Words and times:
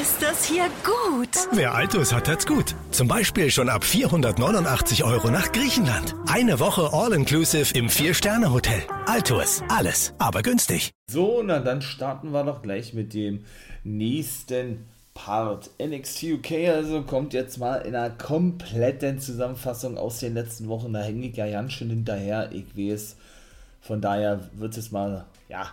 Ist 0.00 0.22
das 0.22 0.46
hier 0.46 0.68
gut? 0.82 1.28
Wer 1.52 1.74
Altus 1.74 2.14
hat, 2.14 2.26
hat's 2.26 2.46
gut. 2.46 2.74
Zum 2.92 3.08
Beispiel 3.08 3.50
schon 3.50 3.68
ab 3.68 3.84
489 3.84 5.04
Euro 5.04 5.30
nach 5.30 5.52
Griechenland. 5.52 6.14
Eine 6.26 6.60
Woche 6.60 6.94
All-Inclusive 6.94 7.76
im 7.76 7.90
Vier-Sterne-Hotel. 7.90 8.80
Altus, 9.04 9.62
alles, 9.68 10.14
aber 10.18 10.40
günstig. 10.40 10.92
So, 11.10 11.42
na 11.42 11.58
dann 11.58 11.82
starten 11.82 12.32
wir 12.32 12.42
doch 12.42 12.62
gleich 12.62 12.94
mit 12.94 13.12
dem 13.12 13.44
nächsten 13.84 14.86
Part. 15.12 15.68
NXT 15.78 16.22
UK 16.22 16.52
also 16.74 17.02
kommt 17.02 17.34
jetzt 17.34 17.58
mal 17.58 17.76
in 17.82 17.94
einer 17.94 18.08
kompletten 18.08 19.18
Zusammenfassung 19.18 19.98
aus 19.98 20.20
den 20.20 20.32
letzten 20.32 20.68
Wochen. 20.68 20.94
Da 20.94 21.02
hänge 21.02 21.26
ich 21.26 21.36
ja 21.36 21.50
ganz 21.50 21.74
schön 21.74 21.90
hinterher. 21.90 22.50
Ich 22.50 22.74
weiß, 22.74 23.16
von 23.82 24.00
daher 24.00 24.48
wird 24.54 24.74
es 24.78 24.90
mal, 24.90 25.26
ja, 25.50 25.66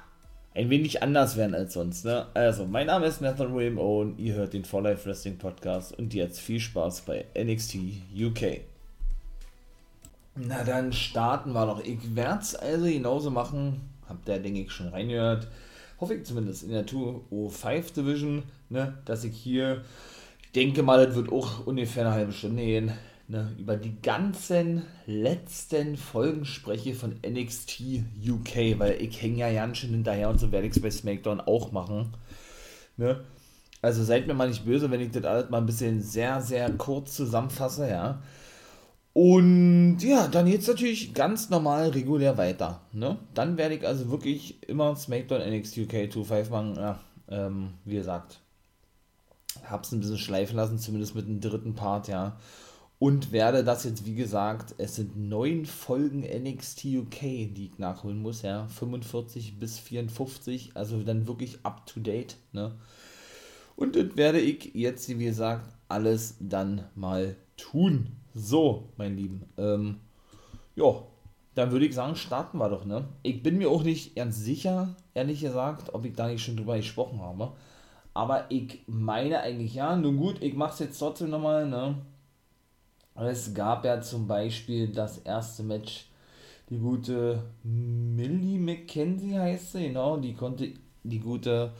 ein 0.59 0.69
wenig 0.69 1.01
anders 1.01 1.37
werden 1.37 1.55
als 1.55 1.73
sonst. 1.73 2.03
Ne? 2.03 2.25
Also, 2.33 2.65
mein 2.65 2.87
Name 2.87 3.05
ist 3.05 3.21
Nathan 3.21 3.55
William 3.55 3.77
Owen, 3.77 4.17
ihr 4.17 4.33
hört 4.33 4.51
den 4.51 4.65
For 4.65 4.81
Life 4.81 5.07
Wrestling 5.07 5.37
Podcast 5.37 5.97
und 5.97 6.13
jetzt 6.13 6.41
viel 6.41 6.59
Spaß 6.59 7.01
bei 7.01 7.25
NXT 7.33 7.77
UK. 8.13 8.59
Na 10.35 10.63
dann 10.65 10.91
starten 10.91 11.53
wir 11.53 11.65
doch. 11.65 11.81
Ich 11.83 12.13
werde 12.13 12.41
es 12.41 12.55
also 12.55 12.85
genauso 12.85 13.31
machen. 13.31 13.79
Habt 14.07 14.27
ihr, 14.27 14.39
denke 14.39 14.61
ich, 14.61 14.71
schon 14.71 14.89
reingehört. 14.89 15.47
Hoffe 16.01 16.15
ich 16.15 16.25
zumindest 16.25 16.63
in 16.63 16.71
der 16.71 16.85
205 16.85 17.93
Division, 17.93 18.43
ne, 18.69 18.97
dass 19.05 19.23
ich 19.23 19.35
hier, 19.35 19.83
denke 20.55 20.83
mal, 20.83 21.05
das 21.05 21.15
wird 21.15 21.31
auch 21.31 21.65
ungefähr 21.67 22.05
eine 22.05 22.15
halbe 22.15 22.33
Stunde 22.33 22.63
gehen, 22.63 22.91
ne, 23.29 23.55
über 23.57 23.77
die 23.77 24.01
ganzen 24.01 24.83
letzten 25.05 25.95
Folgen 25.95 26.45
spreche 26.45 26.93
von 26.95 27.15
NXT 27.25 27.81
UK, 28.27 28.79
weil 28.79 29.01
ich 29.01 29.21
hänge 29.21 29.37
ja 29.37 29.53
ganz 29.53 29.77
schön 29.77 29.91
hinterher 29.91 30.29
und 30.29 30.39
so 30.39 30.51
werde 30.51 30.67
ich 30.67 30.75
es 30.75 30.81
bei 30.81 30.91
SmackDown 30.91 31.39
auch 31.39 31.71
machen. 31.71 32.13
Ne? 32.97 33.21
Also 33.81 34.03
seid 34.03 34.27
mir 34.27 34.33
mal 34.33 34.49
nicht 34.49 34.65
böse, 34.65 34.91
wenn 34.91 34.99
ich 34.99 35.11
das 35.11 35.23
alles 35.23 35.49
mal 35.49 35.59
ein 35.59 35.67
bisschen 35.67 36.01
sehr, 36.01 36.41
sehr 36.41 36.69
kurz 36.71 37.15
zusammenfasse, 37.15 37.87
ja. 37.89 38.21
Und 39.13 39.99
ja, 39.99 40.27
dann 40.27 40.47
jetzt 40.47 40.67
natürlich 40.67 41.13
ganz 41.13 41.49
normal 41.49 41.89
regulär 41.89 42.37
weiter. 42.37 42.81
Ne? 42.91 43.17
Dann 43.33 43.57
werde 43.57 43.75
ich 43.75 43.85
also 43.85 44.11
wirklich 44.11 44.61
immer 44.67 44.95
SmackDown 44.95 45.41
NXT 45.41 45.77
UK 45.79 45.93
2.5 46.11 46.49
machen. 46.49 46.75
Ja, 46.75 46.99
ähm, 47.29 47.73
wie 47.85 47.95
gesagt, 47.95 48.39
hab's 49.65 49.91
ein 49.91 49.99
bisschen 49.99 50.17
schleifen 50.17 50.55
lassen, 50.55 50.79
zumindest 50.79 51.15
mit 51.15 51.27
dem 51.27 51.41
dritten 51.41 51.75
Part, 51.75 52.07
ja 52.07 52.37
und 52.99 53.31
werde 53.31 53.63
das 53.63 53.85
jetzt, 53.85 54.05
wie 54.05 54.15
gesagt, 54.15 54.75
es 54.77 54.97
sind 54.97 55.17
neun 55.17 55.65
Folgen 55.65 56.19
NXT 56.19 56.85
UK, 56.85 57.21
die 57.21 57.69
ich 57.71 57.79
nachholen 57.79 58.21
muss, 58.21 58.41
ja, 58.41 58.67
45 58.67 59.57
bis 59.57 59.79
54, 59.79 60.71
also 60.75 61.01
dann 61.01 61.25
wirklich 61.25 61.59
up 61.63 61.85
to 61.85 62.01
date, 62.01 62.35
ne? 62.51 62.75
Und 63.77 63.95
das 63.95 64.17
werde 64.17 64.41
ich 64.41 64.75
jetzt, 64.75 65.07
wie 65.07 65.23
gesagt, 65.23 65.73
alles 65.87 66.35
dann 66.41 66.83
mal 66.95 67.37
tun. 67.55 68.17
So, 68.33 68.89
mein 68.97 69.15
Lieben, 69.15 69.45
ähm, 69.57 70.01
ja, 70.75 71.03
dann 71.55 71.71
würde 71.71 71.85
ich 71.85 71.95
sagen, 71.95 72.17
starten 72.17 72.57
wir 72.57 72.69
doch, 72.69 72.83
ne? 72.83 73.07
Ich 73.23 73.41
bin 73.41 73.57
mir 73.57 73.69
auch 73.69 73.83
nicht 73.83 74.15
ganz 74.17 74.37
sicher, 74.37 74.95
ehrlich 75.13 75.39
gesagt, 75.39 75.93
ob 75.93 76.03
ich 76.03 76.15
da 76.15 76.27
nicht 76.27 76.43
schon 76.43 76.57
drüber 76.57 76.75
gesprochen 76.75 77.21
habe. 77.21 77.53
Aber 78.13 78.45
ich 78.49 78.81
meine 78.87 79.39
eigentlich 79.39 79.75
ja, 79.75 79.95
nun 79.95 80.17
gut, 80.17 80.41
ich 80.41 80.53
mache 80.53 80.73
es 80.73 80.79
jetzt 80.79 80.99
trotzdem 80.99 81.29
nochmal, 81.29 81.65
ne? 81.65 81.95
Es 83.19 83.53
gab 83.53 83.83
ja 83.85 84.01
zum 84.01 84.27
Beispiel 84.27 84.87
das 84.87 85.17
erste 85.19 85.63
Match, 85.63 86.05
die 86.69 86.77
gute 86.77 87.43
Millie 87.63 88.59
McKenzie 88.59 89.37
heißt 89.37 89.73
sie, 89.73 89.87
genau, 89.87 90.17
die 90.17 90.33
konnte 90.33 90.73
die 91.03 91.19
gute 91.19 91.71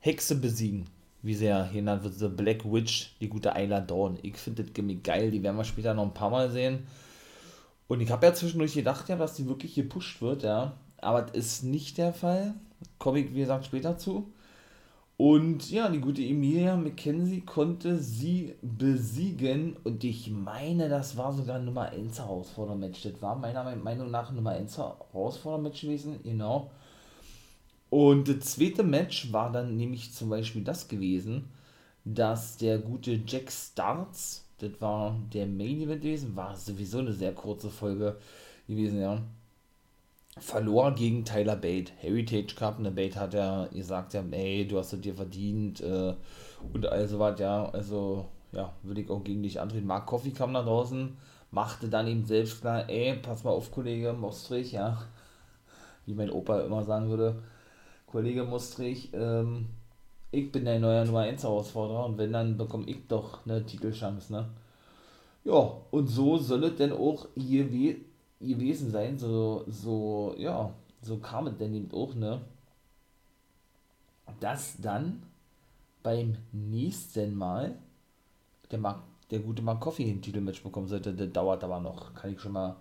Hexe 0.00 0.36
besiegen, 0.36 0.86
wie 1.22 1.34
sie 1.34 1.46
ja 1.46 1.66
genannt 1.66 2.04
wird, 2.04 2.14
The 2.14 2.28
Black 2.28 2.64
Witch, 2.64 3.16
die 3.20 3.28
gute 3.28 3.54
Ayla 3.54 3.80
Dawn. 3.80 4.18
Ich 4.22 4.36
finde 4.36 4.62
das 4.62 4.72
Gimmick 4.72 5.02
geil, 5.02 5.30
die 5.30 5.42
werden 5.42 5.56
wir 5.56 5.64
später 5.64 5.94
noch 5.94 6.04
ein 6.04 6.14
paar 6.14 6.30
Mal 6.30 6.50
sehen. 6.50 6.86
Und 7.88 8.00
ich 8.00 8.10
habe 8.10 8.26
ja 8.26 8.34
zwischendurch 8.34 8.74
gedacht, 8.74 9.08
ja, 9.08 9.16
dass 9.16 9.34
die 9.34 9.48
wirklich 9.48 9.74
gepusht 9.74 10.20
wird, 10.20 10.42
ja. 10.42 10.74
Aber 10.98 11.22
das 11.22 11.36
ist 11.36 11.62
nicht 11.64 11.98
der 11.98 12.12
Fall. 12.12 12.54
Komme 12.98 13.20
ich, 13.20 13.34
wie 13.34 13.40
gesagt, 13.40 13.64
später 13.64 13.96
zu. 13.96 14.30
Und 15.18 15.72
ja, 15.72 15.88
die 15.88 16.00
gute 16.00 16.22
Emilia 16.22 16.76
McKenzie 16.76 17.40
konnte 17.40 17.98
sie 17.98 18.54
besiegen. 18.62 19.76
Und 19.82 20.04
ich 20.04 20.30
meine, 20.30 20.88
das 20.88 21.16
war 21.16 21.32
sogar 21.32 21.58
Nummer 21.58 21.88
1 21.88 22.20
Herausfordermatch. 22.20 23.02
Das 23.02 23.20
war 23.20 23.34
meiner 23.34 23.64
Meinung 23.74 24.12
nach 24.12 24.30
Nummer 24.30 24.52
1 24.52 24.78
Herausfordermatch 24.78 25.80
gewesen. 25.80 26.20
Genau. 26.22 26.70
Und 27.90 28.28
das 28.28 28.54
zweite 28.54 28.84
Match 28.84 29.32
war 29.32 29.50
dann 29.50 29.76
nämlich 29.76 30.12
zum 30.12 30.30
Beispiel 30.30 30.62
das 30.62 30.86
gewesen, 30.86 31.48
dass 32.04 32.56
der 32.56 32.78
gute 32.78 33.20
Jack 33.26 33.50
Starts, 33.50 34.44
das 34.58 34.80
war 34.80 35.16
der 35.32 35.48
Main 35.48 35.80
Event 35.80 36.02
gewesen, 36.02 36.36
war 36.36 36.54
sowieso 36.56 37.00
eine 37.00 37.12
sehr 37.12 37.34
kurze 37.34 37.70
Folge 37.70 38.18
gewesen, 38.68 39.00
ja 39.00 39.20
verlor 40.40 40.92
gegen 40.92 41.24
Tyler 41.24 41.56
Bate. 41.56 41.92
Heritage 41.98 42.54
Cup, 42.54 42.78
ne 42.78 42.90
Bate 42.90 43.16
hat 43.16 43.34
ja 43.34 43.66
gesagt, 43.66 44.14
ja, 44.14 44.22
ey, 44.30 44.66
du 44.66 44.78
hast 44.78 44.92
es 44.92 45.00
dir 45.00 45.14
verdient 45.14 45.80
äh, 45.80 46.14
und 46.72 46.86
also 46.86 47.18
was, 47.18 47.38
ja, 47.38 47.68
also, 47.70 48.26
ja, 48.52 48.72
würde 48.82 49.00
ich 49.00 49.10
auch 49.10 49.22
gegen 49.24 49.42
dich 49.42 49.60
antreten. 49.60 49.86
Mark 49.86 50.06
Coffee 50.06 50.30
kam 50.30 50.52
nach 50.52 50.64
draußen, 50.64 51.16
machte 51.50 51.88
dann 51.88 52.06
ihm 52.06 52.24
selbst 52.24 52.60
klar, 52.60 52.88
ey, 52.88 53.16
pass 53.16 53.44
mal 53.44 53.50
auf, 53.50 53.70
Kollege 53.70 54.12
Mostrich, 54.12 54.72
ja, 54.72 55.02
wie 56.06 56.14
mein 56.14 56.30
Opa 56.30 56.60
immer 56.60 56.84
sagen 56.84 57.08
würde, 57.08 57.42
Kollege 58.06 58.44
Mostrich, 58.44 59.10
ähm, 59.12 59.66
ich 60.30 60.52
bin 60.52 60.64
dein 60.64 60.80
neuer 60.80 61.04
Nummer 61.04 61.20
1 61.20 61.42
Herausforderer 61.42 62.06
und 62.06 62.18
wenn, 62.18 62.32
dann 62.32 62.56
bekomme 62.56 62.86
ich 62.86 63.06
doch 63.08 63.46
eine 63.46 63.64
Titelchance, 63.64 64.32
ne? 64.32 64.48
Ja, 65.44 65.72
und 65.90 66.08
so 66.08 66.36
soll 66.36 66.64
es 66.64 66.76
denn 66.76 66.92
auch 66.92 67.26
hier 67.34 67.72
wie 67.72 68.04
gewesen 68.40 68.90
sein, 68.90 69.18
so, 69.18 69.64
so, 69.66 70.34
ja, 70.38 70.72
so 71.02 71.18
kam 71.18 71.46
es 71.48 71.56
denn 71.56 71.74
eben 71.74 71.92
auch, 71.92 72.14
ne? 72.14 72.40
Dass 74.40 74.76
dann 74.80 75.22
beim 76.02 76.36
nächsten 76.52 77.34
Mal 77.34 77.78
der, 78.70 78.78
Mark, 78.78 79.02
der 79.30 79.40
gute 79.40 79.62
Mark 79.62 79.80
Coffee 79.80 80.10
ein 80.10 80.22
Titelmatch 80.22 80.62
bekommen 80.62 80.88
sollte. 80.88 81.12
Der 81.12 81.26
dauert 81.26 81.64
aber 81.64 81.80
noch, 81.80 82.14
kann 82.14 82.32
ich 82.32 82.40
schon 82.40 82.52
mal 82.52 82.76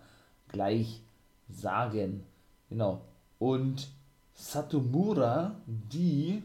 gleich 0.50 1.02
sagen. 1.50 2.24
Genau. 2.70 3.02
Und 3.40 3.88
Satomura, 4.34 5.56
die, 5.66 6.44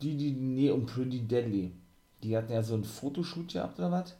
die, 0.00 0.16
die, 0.16 0.32
nee, 0.32 0.70
und 0.70 0.86
Pretty 0.86 1.20
Deadly, 1.20 1.72
die 2.22 2.36
hatten 2.36 2.52
ja 2.52 2.62
so 2.62 2.74
ein 2.74 2.84
Fotoshoot 2.84 3.52
gehabt 3.52 3.78
oder 3.78 3.92
was? 3.92 4.16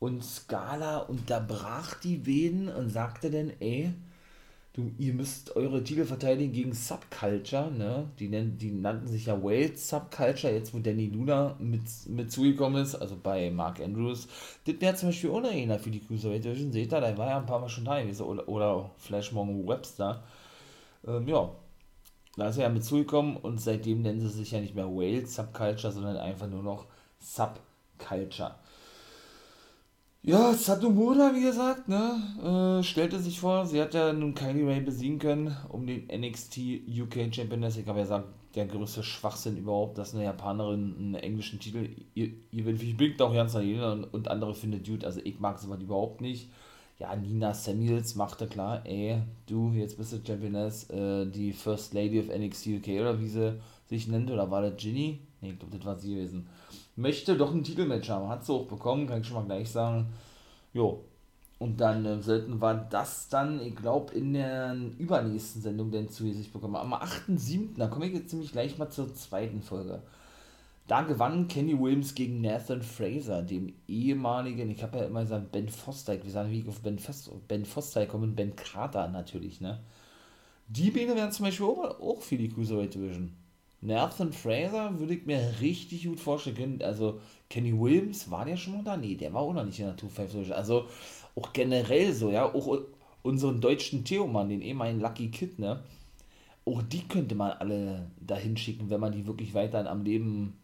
Und 0.00 0.24
Scala 0.24 0.98
unterbrach 0.98 1.94
die 2.00 2.26
Venen 2.26 2.68
und 2.68 2.88
sagte 2.88 3.30
dann, 3.30 3.52
ey, 3.60 3.92
du, 4.72 4.90
ihr 4.98 5.12
müsst 5.12 5.56
eure 5.56 5.84
Titel 5.84 6.06
verteidigen 6.06 6.54
gegen 6.54 6.72
Subculture, 6.72 7.70
ne? 7.70 8.10
Die, 8.18 8.28
nennen, 8.28 8.56
die 8.56 8.70
nannten 8.72 9.08
sich 9.08 9.26
ja 9.26 9.42
Wales 9.42 9.88
Subculture, 9.88 10.54
jetzt 10.54 10.72
wo 10.72 10.78
Danny 10.78 11.08
Luna 11.08 11.54
mit, 11.58 11.82
mit 12.06 12.32
zugekommen 12.32 12.82
ist, 12.82 12.94
also 12.94 13.14
bei 13.22 13.50
Mark 13.50 13.78
Andrews. 13.78 14.26
Das 14.64 14.80
wäre 14.80 14.94
zum 14.94 15.10
Beispiel 15.10 15.30
ohne 15.30 15.78
für 15.78 15.90
die 15.90 16.00
Cruiserweight 16.00 16.44
Division, 16.44 16.72
seht 16.72 16.92
ihr, 16.92 17.00
da 17.00 17.18
war 17.18 17.28
ja 17.28 17.38
ein 17.38 17.46
paar 17.46 17.60
Mal 17.60 17.68
schon 17.68 17.84
da 17.84 18.00
gewesen, 18.00 18.22
oder, 18.22 18.48
oder 18.48 18.90
Flash 18.96 19.32
Morgan 19.32 19.68
Webster. 19.68 20.24
Ähm, 21.06 21.28
ja, 21.28 21.50
da 22.36 22.48
ist 22.48 22.56
er 22.56 22.64
ja 22.64 22.68
mit 22.70 22.84
zugekommen 22.84 23.36
und 23.36 23.60
seitdem 23.60 24.00
nennen 24.00 24.20
sie 24.20 24.28
sich 24.28 24.52
ja 24.52 24.60
nicht 24.60 24.74
mehr 24.74 24.88
Wales 24.88 25.34
Subculture, 25.34 25.92
sondern 25.92 26.16
einfach 26.16 26.48
nur 26.48 26.62
noch 26.62 26.86
Subculture. 27.18 28.54
Ja, 30.22 30.52
Satomura, 30.52 31.34
wie 31.34 31.42
gesagt, 31.42 31.88
ne, 31.88 32.78
äh, 32.80 32.82
stellte 32.82 33.18
sich 33.18 33.40
vor, 33.40 33.64
sie 33.64 33.80
hat 33.80 33.94
ja 33.94 34.12
nun 34.12 34.34
Kylie 34.34 34.66
Ray 34.66 34.80
besiegen 34.80 35.18
können 35.18 35.56
um 35.70 35.86
den 35.86 36.08
NXT 36.08 36.58
UK 36.88 37.34
Championess. 37.34 37.78
Ich 37.78 37.86
habe 37.86 38.00
ja 38.00 38.04
gesagt, 38.04 38.28
der 38.54 38.66
größte 38.66 39.02
Schwachsinn 39.02 39.56
überhaupt, 39.56 39.96
dass 39.96 40.14
eine 40.14 40.24
Japanerin 40.24 40.94
einen 40.98 41.14
englischen 41.14 41.58
Titel, 41.58 41.88
ihr, 42.14 42.32
ihr 42.52 42.66
ich 42.66 42.96
blickt 42.98 43.22
auch 43.22 43.32
ganz 43.32 43.54
nach 43.54 43.62
und, 43.62 44.04
und 44.12 44.28
andere 44.28 44.54
findet 44.54 44.86
Dude, 44.86 45.06
also 45.06 45.20
ich 45.24 45.40
mag 45.40 45.58
sowas 45.58 45.80
überhaupt 45.80 46.20
nicht. 46.20 46.50
Ja, 46.98 47.16
Nina 47.16 47.54
Samuels 47.54 48.14
machte 48.14 48.46
klar, 48.46 48.82
ey, 48.84 49.22
du, 49.46 49.72
jetzt 49.72 49.96
bist 49.96 50.12
du 50.12 50.18
Championess, 50.22 50.90
äh, 50.90 51.24
die 51.30 51.54
First 51.54 51.94
Lady 51.94 52.20
of 52.20 52.28
NXT 52.28 52.66
UK 52.66 52.88
oder 53.00 53.18
wie 53.18 53.28
sie 53.28 53.58
sich 53.88 54.06
nennt, 54.06 54.30
oder 54.30 54.50
war 54.50 54.60
das 54.60 54.76
Ginny? 54.76 55.20
Ne, 55.40 55.52
ich 55.52 55.58
glaube, 55.58 55.78
das 55.78 55.86
war 55.86 55.98
sie 55.98 56.14
gewesen 56.14 56.46
möchte 56.96 57.36
doch 57.36 57.52
ein 57.52 57.64
Titelmatch 57.64 58.08
haben. 58.08 58.28
Hat 58.28 58.44
sie 58.44 58.52
auch 58.52 58.66
bekommen, 58.66 59.06
kann 59.06 59.20
ich 59.20 59.26
schon 59.26 59.36
mal 59.36 59.44
gleich 59.44 59.70
sagen. 59.70 60.06
Jo. 60.72 61.04
Und 61.58 61.78
dann 61.78 62.06
äh, 62.06 62.22
sollten 62.22 62.60
wir 62.60 62.74
das 62.90 63.28
dann, 63.28 63.60
ich 63.60 63.76
glaube, 63.76 64.14
in 64.14 64.32
der 64.32 64.74
übernächsten 64.98 65.60
Sendung 65.60 65.90
dann 65.90 66.08
zu 66.08 66.32
sich 66.32 66.52
bekommen. 66.52 66.76
Am 66.76 66.94
8.7., 66.94 67.76
da 67.76 67.86
komme 67.88 68.06
ich 68.06 68.14
jetzt 68.14 68.30
ziemlich 68.30 68.52
gleich 68.52 68.78
mal 68.78 68.88
zur 68.88 69.14
zweiten 69.14 69.60
Folge. 69.60 70.02
Da 70.86 71.02
gewann 71.02 71.46
Kenny 71.46 71.78
Williams 71.78 72.14
gegen 72.14 72.40
Nathan 72.40 72.82
Fraser, 72.82 73.42
dem 73.42 73.72
ehemaligen, 73.86 74.70
ich 74.70 74.82
habe 74.82 74.98
ja 74.98 75.04
immer 75.04 75.20
gesagt, 75.20 75.52
Ben 75.52 75.68
Foster, 75.68 76.20
wir 76.20 76.30
sagen, 76.30 76.50
wie 76.50 76.60
ich 76.60 76.68
auf 76.68 76.80
Ben, 76.80 76.98
Foster, 76.98 77.32
ben 77.46 77.64
Foster 77.64 78.06
komme, 78.06 78.26
Ben 78.26 78.56
Carter 78.56 79.06
natürlich, 79.08 79.60
ne? 79.60 79.78
Die 80.66 80.90
Beine 80.90 81.14
wären 81.14 81.30
zum 81.30 81.44
Beispiel 81.46 81.66
auch, 81.66 82.00
auch 82.00 82.20
für 82.20 82.36
die 82.36 82.48
Cruiserweight 82.48 82.94
Division. 82.94 83.32
Nathan 83.82 84.32
Fraser 84.32 84.98
würde 84.98 85.14
ich 85.14 85.26
mir 85.26 85.54
richtig 85.60 86.04
gut 86.04 86.20
vorstellen. 86.20 86.80
Also 86.82 87.20
Kenny 87.48 87.78
Williams, 87.78 88.30
war 88.30 88.44
der 88.44 88.56
schon 88.56 88.74
mal 88.74 88.84
da? 88.84 88.96
Nee, 88.96 89.14
der 89.14 89.32
war 89.32 89.42
auch 89.42 89.52
noch 89.54 89.64
nicht 89.64 89.80
in 89.80 89.86
der 89.86 89.96
2-5 89.96 90.52
Also 90.52 90.86
auch 91.34 91.52
generell 91.52 92.12
so, 92.12 92.30
ja, 92.30 92.44
auch 92.44 92.78
unseren 93.22 93.60
deutschen 93.60 94.04
Theomann, 94.04 94.48
den 94.48 94.62
ehemaligen 94.62 95.00
Lucky 95.00 95.30
Kid, 95.30 95.58
ne? 95.58 95.82
Auch 96.66 96.82
die 96.82 97.08
könnte 97.08 97.34
man 97.34 97.52
alle 97.52 98.10
dahin 98.20 98.56
schicken, 98.56 98.90
wenn 98.90 99.00
man 99.00 99.12
die 99.12 99.26
wirklich 99.26 99.54
weiterhin 99.54 99.86
am 99.86 100.04
Leben 100.04 100.58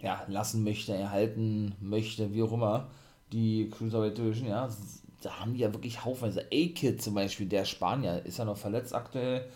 ja, 0.00 0.24
lassen 0.28 0.64
möchte, 0.64 0.94
erhalten 0.94 1.74
möchte, 1.80 2.34
wie 2.34 2.42
auch 2.42 2.52
immer. 2.52 2.88
Die 3.32 3.70
Cruiserweight 3.70 4.18
Division, 4.18 4.48
ja, 4.48 4.68
da 5.22 5.40
haben 5.40 5.54
die 5.54 5.60
ja 5.60 5.72
wirklich 5.72 6.04
haufenweise. 6.04 6.46
A-Kid 6.52 7.00
zum 7.02 7.14
Beispiel, 7.14 7.46
der 7.46 7.64
Spanier, 7.64 8.22
ist 8.24 8.38
ja 8.38 8.44
noch 8.44 8.56
verletzt 8.56 8.94
aktuell. 8.94 9.48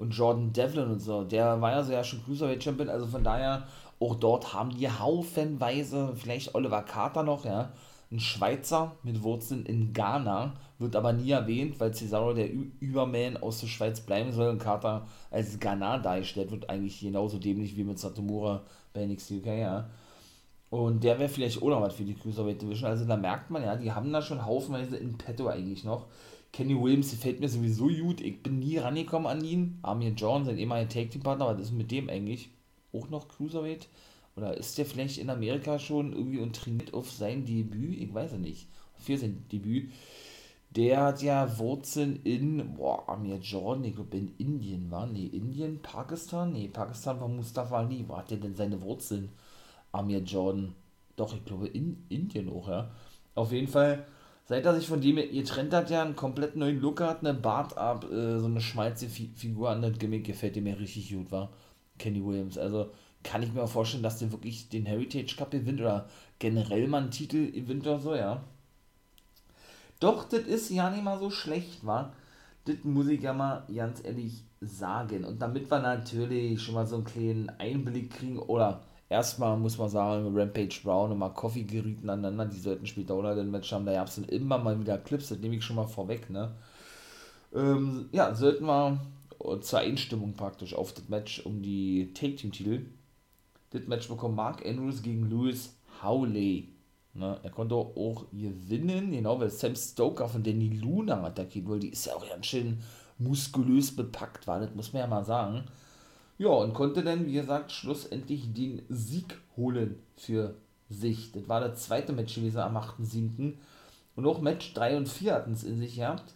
Und 0.00 0.12
Jordan 0.12 0.54
Devlin 0.54 0.88
und 0.88 1.00
so, 1.00 1.24
der 1.24 1.60
war 1.60 1.72
ja 1.72 1.82
so 1.82 1.92
ja 1.92 2.02
schon 2.02 2.24
Cruiserweight 2.24 2.64
Champion, 2.64 2.88
also 2.88 3.06
von 3.06 3.22
daher, 3.22 3.64
auch 3.98 4.14
dort 4.14 4.54
haben 4.54 4.70
die 4.70 4.88
haufenweise, 4.88 6.14
vielleicht 6.16 6.54
Oliver 6.54 6.80
Carter 6.80 7.22
noch, 7.22 7.44
ja, 7.44 7.70
ein 8.10 8.18
Schweizer 8.18 8.96
mit 9.02 9.22
Wurzeln 9.22 9.66
in 9.66 9.92
Ghana, 9.92 10.54
wird 10.78 10.96
aber 10.96 11.12
nie 11.12 11.32
erwähnt, 11.32 11.78
weil 11.78 11.92
Cesaro 11.92 12.32
der 12.32 12.50
Überman 12.50 13.36
aus 13.36 13.60
der 13.60 13.66
Schweiz 13.66 14.00
bleiben 14.00 14.32
soll 14.32 14.48
und 14.48 14.58
Carter 14.58 15.06
als 15.30 15.60
Ghana 15.60 15.98
dargestellt 15.98 16.50
wird, 16.50 16.70
eigentlich 16.70 16.98
genauso 17.00 17.38
dämlich 17.38 17.76
wie 17.76 17.84
mit 17.84 17.98
Satomura 17.98 18.62
bei 18.94 19.04
NXT 19.04 19.32
UK, 19.32 19.46
ja. 19.48 19.90
Und 20.70 21.04
der 21.04 21.18
wäre 21.18 21.28
vielleicht 21.28 21.62
auch 21.62 21.68
noch 21.68 21.82
was 21.82 21.94
für 21.94 22.04
die 22.04 22.14
Cruiserweight 22.14 22.62
Division. 22.62 22.88
Also 22.88 23.04
da 23.04 23.16
merkt 23.16 23.50
man 23.50 23.62
ja, 23.64 23.76
die 23.76 23.92
haben 23.92 24.10
da 24.12 24.22
schon 24.22 24.46
haufenweise 24.46 24.96
in 24.96 25.18
petto 25.18 25.48
eigentlich 25.48 25.84
noch. 25.84 26.06
Kenny 26.52 26.80
Williams 26.80 27.10
gefällt 27.10 27.40
mir 27.40 27.48
sowieso 27.48 27.88
gut. 27.88 28.20
Ich 28.20 28.42
bin 28.42 28.58
nie 28.58 28.78
rangekommen 28.78 29.28
an 29.28 29.44
ihn. 29.44 29.78
Amir 29.82 30.10
John, 30.10 30.44
sein 30.44 30.58
ehemaliger 30.58 30.88
Tag 30.88 31.10
Team 31.10 31.22
Partner, 31.22 31.46
was 31.46 31.60
ist 31.60 31.72
mit 31.72 31.90
dem 31.90 32.08
eigentlich? 32.08 32.50
Auch 32.92 33.08
noch 33.08 33.28
Cruiserweight? 33.28 33.88
Oder 34.36 34.56
ist 34.56 34.78
der 34.78 34.86
vielleicht 34.86 35.18
in 35.18 35.30
Amerika 35.30 35.78
schon 35.78 36.12
irgendwie 36.12 36.38
und 36.38 36.56
trainiert 36.56 36.94
auf 36.94 37.10
sein 37.10 37.44
Debüt? 37.44 38.00
Ich 38.00 38.12
weiß 38.12 38.32
es 38.32 38.38
nicht. 38.38 38.68
Für 38.98 39.16
sein 39.16 39.44
Debüt. 39.52 39.90
Der 40.70 41.02
hat 41.02 41.22
ja 41.22 41.58
Wurzeln 41.58 42.20
in, 42.22 42.74
boah, 42.74 43.08
Amir 43.08 43.38
Jordan, 43.38 43.84
ich 43.84 43.94
glaube 43.94 44.16
in 44.16 44.34
Indien 44.38 44.90
war. 44.90 45.06
Nee, 45.06 45.26
Indien, 45.26 45.82
Pakistan? 45.82 46.52
Nee, 46.52 46.68
Pakistan 46.68 47.20
war 47.20 47.28
Mustafa 47.28 47.78
Ali. 47.78 48.04
Wo 48.08 48.16
hat 48.16 48.30
der 48.30 48.38
denn 48.38 48.54
seine 48.54 48.80
Wurzeln? 48.82 49.30
Amir 49.92 50.20
Jordan. 50.20 50.74
Doch, 51.16 51.34
ich 51.34 51.44
glaube 51.44 51.68
in 51.68 52.04
Indien 52.08 52.48
auch, 52.50 52.68
ja. 52.68 52.90
Auf 53.34 53.52
jeden 53.52 53.68
Fall, 53.68 54.06
seit 54.50 54.66
er 54.66 54.74
sich 54.74 54.88
von 54.88 55.00
dem 55.00 55.14
getrennt 55.14 55.72
hat, 55.72 55.90
ja 55.90 56.02
einen 56.02 56.16
komplett 56.16 56.56
neuen 56.56 56.80
Look 56.80 57.00
hat, 57.00 57.20
eine 57.20 57.34
Bart 57.34 57.78
ab, 57.78 58.04
äh, 58.10 58.40
so 58.40 58.46
eine 58.46 58.60
schmalze 58.60 59.08
Figur 59.08 59.70
an 59.70 59.80
das 59.80 59.96
Gimmick 59.96 60.26
gefällt 60.26 60.56
dem 60.56 60.64
mir 60.64 60.76
richtig 60.76 61.14
gut, 61.14 61.30
war. 61.30 61.52
Kenny 61.98 62.24
Williams. 62.24 62.58
Also 62.58 62.90
kann 63.22 63.44
ich 63.44 63.52
mir 63.52 63.62
auch 63.62 63.70
vorstellen, 63.70 64.02
dass 64.02 64.18
der 64.18 64.32
wirklich 64.32 64.68
den 64.68 64.86
Heritage 64.86 65.36
Cup 65.36 65.52
gewinnt 65.52 65.80
oder 65.80 66.08
generell 66.40 66.88
mal 66.88 67.02
einen 67.02 67.12
Titel 67.12 67.52
gewinnt 67.52 67.86
oder 67.86 68.00
so, 68.00 68.16
ja. 68.16 68.42
Doch, 70.00 70.24
das 70.28 70.40
ist 70.40 70.68
ja 70.70 70.90
nicht 70.90 71.04
mal 71.04 71.20
so 71.20 71.30
schlecht, 71.30 71.86
war. 71.86 72.12
Das 72.64 72.78
muss 72.82 73.06
ich 73.06 73.22
ja 73.22 73.32
mal 73.32 73.64
ganz 73.72 74.04
ehrlich 74.04 74.42
sagen. 74.60 75.24
Und 75.24 75.40
damit 75.40 75.70
wir 75.70 75.78
natürlich 75.78 76.60
schon 76.60 76.74
mal 76.74 76.88
so 76.88 76.96
einen 76.96 77.04
kleinen 77.04 77.50
Einblick 77.50 78.10
kriegen, 78.10 78.40
oder 78.40 78.82
erstmal 79.10 79.58
muss 79.58 79.76
man 79.76 79.90
sagen, 79.90 80.34
Rampage 80.34 80.80
Brown 80.82 81.12
und 81.12 81.34
Coffee 81.34 81.64
gerieten 81.64 82.08
aneinander, 82.08 82.46
die 82.46 82.60
sollten 82.60 82.86
später 82.86 83.16
oder 83.16 83.34
den 83.34 83.50
Match 83.50 83.70
haben, 83.72 83.84
da 83.84 83.92
gab 83.92 84.06
es 84.06 84.14
dann 84.14 84.24
immer 84.24 84.56
mal 84.56 84.80
wieder 84.80 84.96
Clips, 84.96 85.28
das 85.28 85.38
nehme 85.38 85.56
ich 85.56 85.64
schon 85.64 85.76
mal 85.76 85.86
vorweg, 85.86 86.30
ne? 86.30 86.52
Ähm, 87.54 88.08
ja, 88.12 88.34
sollten 88.34 88.64
wir 88.64 89.00
zur 89.60 89.80
Einstimmung 89.80 90.34
praktisch 90.34 90.74
auf 90.74 90.92
das 90.92 91.08
Match 91.08 91.44
um 91.44 91.62
die 91.62 92.12
Take-Team-Titel. 92.14 92.86
Das 93.70 93.86
Match 93.86 94.08
bekommt 94.08 94.36
Mark 94.36 94.64
Andrews 94.64 95.02
gegen 95.02 95.28
Louis 95.28 95.74
Howley. 96.02 96.68
Ne, 97.12 97.40
er 97.42 97.50
konnte 97.50 97.74
auch 97.74 98.26
gewinnen, 98.30 99.10
genau, 99.10 99.40
weil 99.40 99.50
Sam 99.50 99.74
Stoker 99.74 100.28
von 100.28 100.44
Danny 100.44 100.68
Luna 100.68 101.24
attackiert 101.24 101.66
wurde. 101.66 101.80
Die 101.80 101.88
ist 101.88 102.06
ja 102.06 102.14
auch 102.14 102.28
ganz 102.28 102.46
schön 102.46 102.78
muskulös 103.18 103.94
bepackt, 103.94 104.46
war 104.46 104.60
das 104.60 104.74
muss 104.74 104.92
man 104.92 105.00
ja 105.00 105.06
mal 105.08 105.24
sagen. 105.24 105.64
Ja, 106.40 106.48
und 106.48 106.72
konnte 106.72 107.04
dann, 107.04 107.26
wie 107.26 107.34
gesagt, 107.34 107.70
schlussendlich 107.70 108.54
den 108.54 108.80
Sieg 108.88 109.38
holen 109.58 109.98
für 110.16 110.54
sich. 110.88 111.32
Das 111.32 111.46
war 111.50 111.60
das 111.60 111.84
zweite 111.84 112.14
Match 112.14 112.34
gewesen 112.34 112.60
am 112.60 112.78
8.7. 112.78 113.58
Und 114.16 114.26
auch 114.26 114.40
Match 114.40 114.72
3 114.72 114.96
und 114.96 115.06
4 115.06 115.34
hatten 115.34 115.52
es 115.52 115.64
in 115.64 115.78
sich 115.78 115.96
gehabt. 115.96 116.32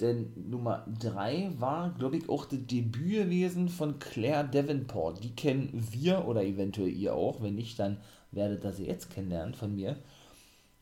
Denn 0.00 0.32
Nummer 0.48 0.86
3 1.00 1.52
war, 1.58 1.90
glaube 1.98 2.16
ich, 2.16 2.30
auch 2.30 2.46
das 2.46 2.60
Debüt 2.66 3.24
gewesen 3.24 3.68
von 3.68 3.98
Claire 3.98 4.48
Davenport. 4.50 5.22
Die 5.22 5.36
kennen 5.36 5.86
wir 5.90 6.26
oder 6.26 6.42
eventuell 6.42 6.88
ihr 6.88 7.14
auch. 7.14 7.42
Wenn 7.42 7.56
nicht, 7.56 7.78
dann 7.78 7.98
werdet 8.30 8.64
ihr 8.64 8.72
sie 8.72 8.86
jetzt 8.86 9.10
kennenlernen 9.10 9.52
von 9.52 9.74
mir. 9.74 9.98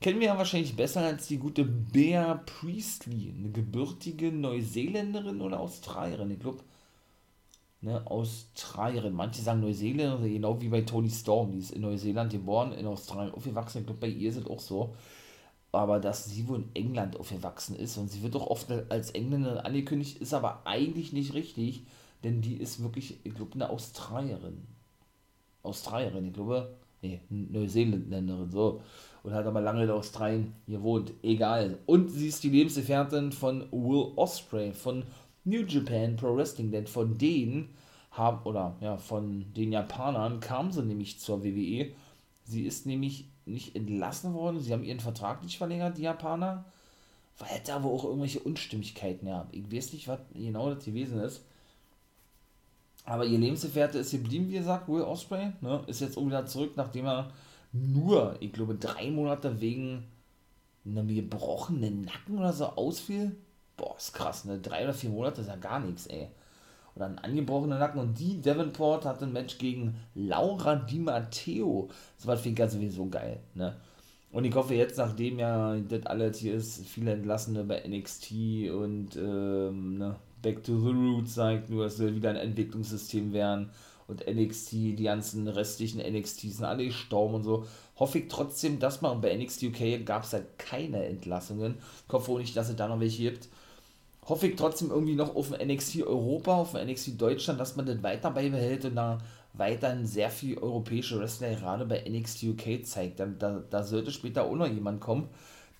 Kennen 0.00 0.20
wir 0.20 0.28
ja 0.28 0.38
wahrscheinlich 0.38 0.76
besser 0.76 1.00
als 1.00 1.26
die 1.26 1.38
gute 1.38 1.64
Bea 1.64 2.40
Priestley, 2.46 3.34
eine 3.36 3.50
gebürtige 3.50 4.30
Neuseeländerin 4.30 5.40
oder 5.40 5.58
Australierin. 5.58 6.30
Ich 6.30 6.38
glaube, 6.38 6.62
ne, 7.82 8.06
Australierin. 8.06 9.12
Manche 9.12 9.42
sagen 9.42 9.60
Neuseeländerin, 9.60 10.32
genau 10.32 10.60
wie 10.60 10.68
bei 10.68 10.80
Tony 10.80 11.10
Storm. 11.10 11.52
Die 11.52 11.58
ist 11.58 11.72
in 11.72 11.82
Neuseeland 11.82 12.32
geboren, 12.32 12.72
in 12.72 12.86
Australien 12.86 13.34
aufgewachsen. 13.34 13.80
Ich 13.80 13.86
glaube, 13.86 14.00
bei 14.00 14.08
ihr 14.08 14.30
ist 14.30 14.36
es 14.36 14.46
auch 14.46 14.60
so 14.60 14.94
aber 15.72 15.98
dass 15.98 16.26
sie 16.26 16.46
wohl 16.46 16.58
in 16.58 16.74
England 16.74 17.18
aufgewachsen 17.18 17.74
ist 17.74 17.96
und 17.96 18.08
sie 18.10 18.22
wird 18.22 18.34
doch 18.34 18.46
oft 18.46 18.70
als 18.90 19.10
Engländerin 19.10 19.58
angekündigt, 19.58 20.18
ist 20.18 20.34
aber 20.34 20.66
eigentlich 20.66 21.14
nicht 21.14 21.32
richtig, 21.32 21.86
denn 22.22 22.42
die 22.42 22.56
ist 22.58 22.82
wirklich, 22.82 23.18
ich 23.24 23.34
glaube, 23.34 23.54
eine 23.54 23.70
Australierin. 23.70 24.66
Australierin, 25.62 26.26
ich 26.26 26.34
glaube, 26.34 26.76
nee, 27.00 27.20
Neuseeländerin, 27.30 28.50
so. 28.50 28.82
Und 29.22 29.32
hat 29.32 29.46
aber 29.46 29.60
lange 29.60 29.84
in 29.84 29.90
Australien 29.90 30.52
gewohnt, 30.66 31.12
egal. 31.22 31.78
Und 31.86 32.10
sie 32.10 32.28
ist 32.28 32.42
die 32.42 32.50
Lebensgefährtin 32.50 33.32
von 33.32 33.62
Will 33.70 34.12
Osprey 34.16 34.72
von 34.72 35.04
New 35.44 35.62
Japan 35.62 36.16
Pro 36.16 36.36
Wrestling, 36.36 36.70
denn 36.70 36.86
von 36.86 37.18
denen 37.18 37.70
haben, 38.10 38.42
oder 38.44 38.76
ja, 38.80 38.96
von 38.96 39.52
den 39.54 39.72
Japanern 39.72 40.40
kam 40.40 40.70
sie 40.70 40.82
nämlich 40.82 41.18
zur 41.18 41.42
WWE. 41.42 41.92
Sie 42.44 42.62
ist 42.62 42.86
nämlich 42.86 43.26
nicht 43.46 43.74
entlassen 43.74 44.34
worden. 44.34 44.60
Sie 44.60 44.72
haben 44.72 44.84
ihren 44.84 45.00
Vertrag 45.00 45.42
nicht 45.42 45.58
verlängert, 45.58 45.98
die 45.98 46.02
Japaner. 46.02 46.64
Weil 47.38 47.60
da 47.66 47.82
wohl 47.82 47.92
auch 47.92 48.04
irgendwelche 48.04 48.40
Unstimmigkeiten 48.40 49.26
ja. 49.26 49.48
Ich 49.52 49.72
weiß 49.72 49.94
nicht, 49.94 50.06
was 50.06 50.20
genau 50.34 50.72
das 50.72 50.84
gewesen 50.84 51.18
ist. 51.20 51.42
Aber 53.04 53.24
ihr 53.24 53.38
Lebensgefährte 53.38 53.98
ist 53.98 54.12
geblieben, 54.12 54.48
wie 54.48 54.58
gesagt, 54.58 54.88
Will 54.88 55.02
Osprey. 55.02 55.52
Ne? 55.60 55.82
Ist 55.86 56.00
jetzt 56.00 56.16
auch 56.16 56.26
wieder 56.26 56.46
zurück, 56.46 56.72
nachdem 56.76 57.06
er 57.06 57.32
nur, 57.72 58.36
ich 58.40 58.52
glaube, 58.52 58.74
drei 58.74 59.10
Monate 59.10 59.60
wegen 59.60 60.04
einem 60.84 61.08
gebrochenen 61.08 62.02
Nacken 62.02 62.38
oder 62.38 62.52
so 62.52 62.66
ausfiel. 62.66 63.34
Boah, 63.76 63.96
ist 63.96 64.12
krass, 64.12 64.44
ne? 64.44 64.58
Drei 64.58 64.84
oder 64.84 64.94
vier 64.94 65.10
Monate 65.10 65.40
ist 65.40 65.48
ja 65.48 65.56
gar 65.56 65.80
nichts, 65.80 66.06
ey 66.06 66.28
oder 66.94 67.06
einen 67.06 67.18
angebrochenen 67.18 67.78
Nacken. 67.78 68.00
Und 68.00 68.18
die 68.18 68.40
Davenport 68.40 69.04
hat 69.04 69.22
ein 69.22 69.32
Match 69.32 69.58
gegen 69.58 69.96
Laura 70.14 70.76
Di 70.76 70.98
Matteo. 70.98 71.88
Das 72.16 72.26
war 72.26 72.36
finde 72.36 72.64
ich 72.64 72.70
sowieso 72.70 73.08
geil, 73.08 73.40
ne? 73.54 73.76
Und 74.30 74.44
ich 74.44 74.54
hoffe 74.54 74.74
jetzt, 74.74 74.96
nachdem 74.96 75.38
ja 75.38 75.76
das 75.76 76.06
alles 76.06 76.38
hier 76.38 76.54
ist, 76.54 76.86
viele 76.86 77.12
Entlassene 77.12 77.64
bei 77.64 77.82
NXT 77.86 78.32
und 78.70 79.10
ähm, 79.14 79.98
ne, 79.98 80.16
Back 80.40 80.64
to 80.64 80.80
the 80.80 80.88
Roots 80.88 81.34
sagt 81.34 81.68
nur, 81.68 81.84
es 81.84 81.98
soll 81.98 82.14
wieder 82.14 82.30
ein 82.30 82.36
Entwicklungssystem 82.36 83.34
werden 83.34 83.68
und 84.08 84.26
NXT, 84.26 84.72
die 84.72 85.02
ganzen 85.02 85.48
restlichen 85.48 86.00
NXTs 86.00 86.56
sind 86.56 86.64
alle 86.64 86.86
gestorben 86.86 87.34
und 87.34 87.44
so. 87.44 87.66
Hoffe 87.96 88.20
ich 88.20 88.28
trotzdem, 88.28 88.78
dass 88.78 89.02
man 89.02 89.20
bei 89.20 89.36
NXT 89.36 89.64
UK 89.64 90.06
gab 90.06 90.24
es 90.24 90.32
halt 90.32 90.58
keine 90.58 91.04
Entlassungen. 91.04 91.74
Ich 92.06 92.12
hoffe 92.14 92.32
auch 92.32 92.38
nicht, 92.38 92.56
dass 92.56 92.70
es 92.70 92.76
da 92.76 92.88
noch 92.88 93.00
welche 93.00 93.24
gibt 93.24 93.50
hoffe 94.26 94.46
ich 94.46 94.56
trotzdem 94.56 94.90
irgendwie 94.90 95.14
noch 95.14 95.34
auf 95.34 95.52
ein 95.52 95.66
NXT 95.66 96.02
Europa, 96.02 96.56
auf 96.56 96.74
ein 96.74 96.86
NXT 96.86 97.20
Deutschland, 97.20 97.58
dass 97.58 97.76
man 97.76 97.86
das 97.86 98.02
weiter 98.02 98.30
beibehält 98.30 98.84
und 98.84 98.96
da 98.96 99.18
weiterhin 99.54 100.06
sehr 100.06 100.30
viel 100.30 100.58
europäische 100.58 101.18
Wrestler 101.18 101.54
gerade 101.54 101.84
bei 101.84 102.04
NXT 102.08 102.44
UK 102.44 102.84
zeigt. 102.84 103.20
Da, 103.20 103.26
da, 103.26 103.62
da 103.68 103.82
sollte 103.82 104.10
später 104.10 104.44
auch 104.44 104.54
noch 104.54 104.66
jemand 104.66 105.00
kommen. 105.00 105.28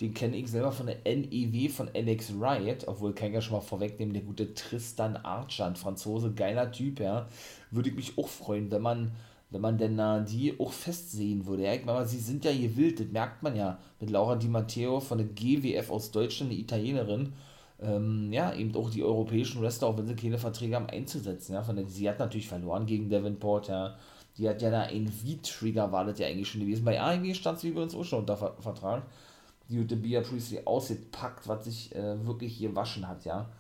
Den 0.01 0.15
kenne 0.15 0.37
ich 0.37 0.51
selber 0.51 0.73
von 0.73 0.87
der 0.87 0.99
NEW 1.05 1.69
von 1.69 1.89
NX 1.95 2.33
Riot, 2.41 2.89
obwohl 2.89 3.15
kann 3.15 3.29
ich 3.29 3.35
ja 3.35 3.41
schon 3.41 3.55
mal 3.55 3.61
vorwegnehmen, 3.61 4.13
der 4.13 4.25
gute 4.25 4.53
Tristan 4.53 5.17
Archer, 5.17 5.67
ein 5.67 5.77
Franzose, 5.77 6.33
geiler 6.33 6.73
Typ, 6.73 6.99
ja. 6.99 7.29
Würde 7.71 7.91
ich 7.91 7.95
mich 7.95 8.19
auch 8.19 8.27
freuen, 8.27 8.71
wenn 8.73 8.83
man, 8.83 9.13
wenn 9.51 9.61
man 9.61 9.79
denn 9.79 10.01
uh, 10.01 10.25
die 10.25 10.59
auch 10.59 10.73
festsehen 10.73 11.47
würde. 11.47 11.65
Ja, 11.65 11.75
ich 11.75 11.85
meine, 11.85 12.05
sie 12.05 12.19
sind 12.19 12.45
ja 12.45 12.53
gewillt, 12.53 12.99
das 12.99 13.07
merkt 13.09 13.45
man 13.45 13.55
ja. 13.55 13.79
Mit 14.01 14.11
Laura 14.11 14.35
Di 14.35 14.49
Matteo 14.49 14.99
von 14.99 15.19
der 15.19 15.29
GWF 15.29 15.91
aus 15.91 16.11
Deutschland, 16.11 16.51
eine 16.51 16.61
Italienerin 16.61 17.33
ähm, 17.83 18.33
ja, 18.33 18.55
eben 18.55 18.75
auch 18.77 18.91
die 18.91 19.03
europäischen 19.03 19.61
Wrestler, 19.63 19.89
auch 19.89 19.99
wenn 19.99 20.07
sie 20.07 20.17
keine 20.17 20.39
Verträge 20.39 20.77
haben, 20.77 20.87
einzusetzen. 20.87 21.55
Ja, 21.55 21.63
von 21.63 21.77
der, 21.77 21.87
sie 21.87 22.09
hat 22.09 22.19
natürlich 22.19 22.49
verloren 22.49 22.87
gegen 22.87 23.09
Davenport, 23.09 23.69
ja. 23.69 23.97
Die 24.39 24.49
hat 24.49 24.63
ja 24.63 24.71
da 24.71 24.83
ein 24.83 25.09
V-Trigger, 25.09 25.93
war 25.93 26.07
das 26.07 26.19
ja 26.19 26.27
eigentlich 26.27 26.49
schon 26.49 26.63
gewesen. 26.63 26.85
Bei 26.85 27.01
AEW 27.01 27.35
stand 27.35 27.59
sie 27.59 27.69
übrigens 27.69 27.95
auch 27.95 28.05
schon 28.05 28.21
unter 28.21 28.37
Vertrag. 28.37 29.03
Die 29.69 29.77
gute 29.77 29.97
Bia 29.97 30.23
Priestley 30.23 30.63
ausgepackt, 30.65 31.47
was 31.49 31.65
sich 31.65 31.95
äh, 31.95 32.27
wirklich 32.27 32.55
hier 32.55 32.75
waschen 32.75 33.07
hat, 33.09 33.25
ja. 33.25 33.51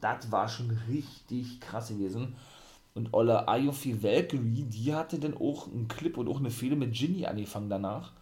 Das 0.00 0.30
war 0.30 0.48
schon 0.48 0.70
richtig 0.88 1.60
krass 1.60 1.88
gewesen. 1.88 2.34
Und 2.94 3.12
Olle 3.12 3.48
Ayofi 3.48 4.02
Valkyrie, 4.02 4.64
die 4.64 4.94
hatte 4.94 5.18
dann 5.18 5.36
auch 5.36 5.68
einen 5.68 5.88
Clip 5.88 6.16
und 6.16 6.28
auch 6.28 6.38
eine 6.38 6.50
Fehde 6.50 6.76
mit 6.76 6.92
Ginny 6.92 7.26
angefangen 7.26 7.70
danach. 7.70 8.12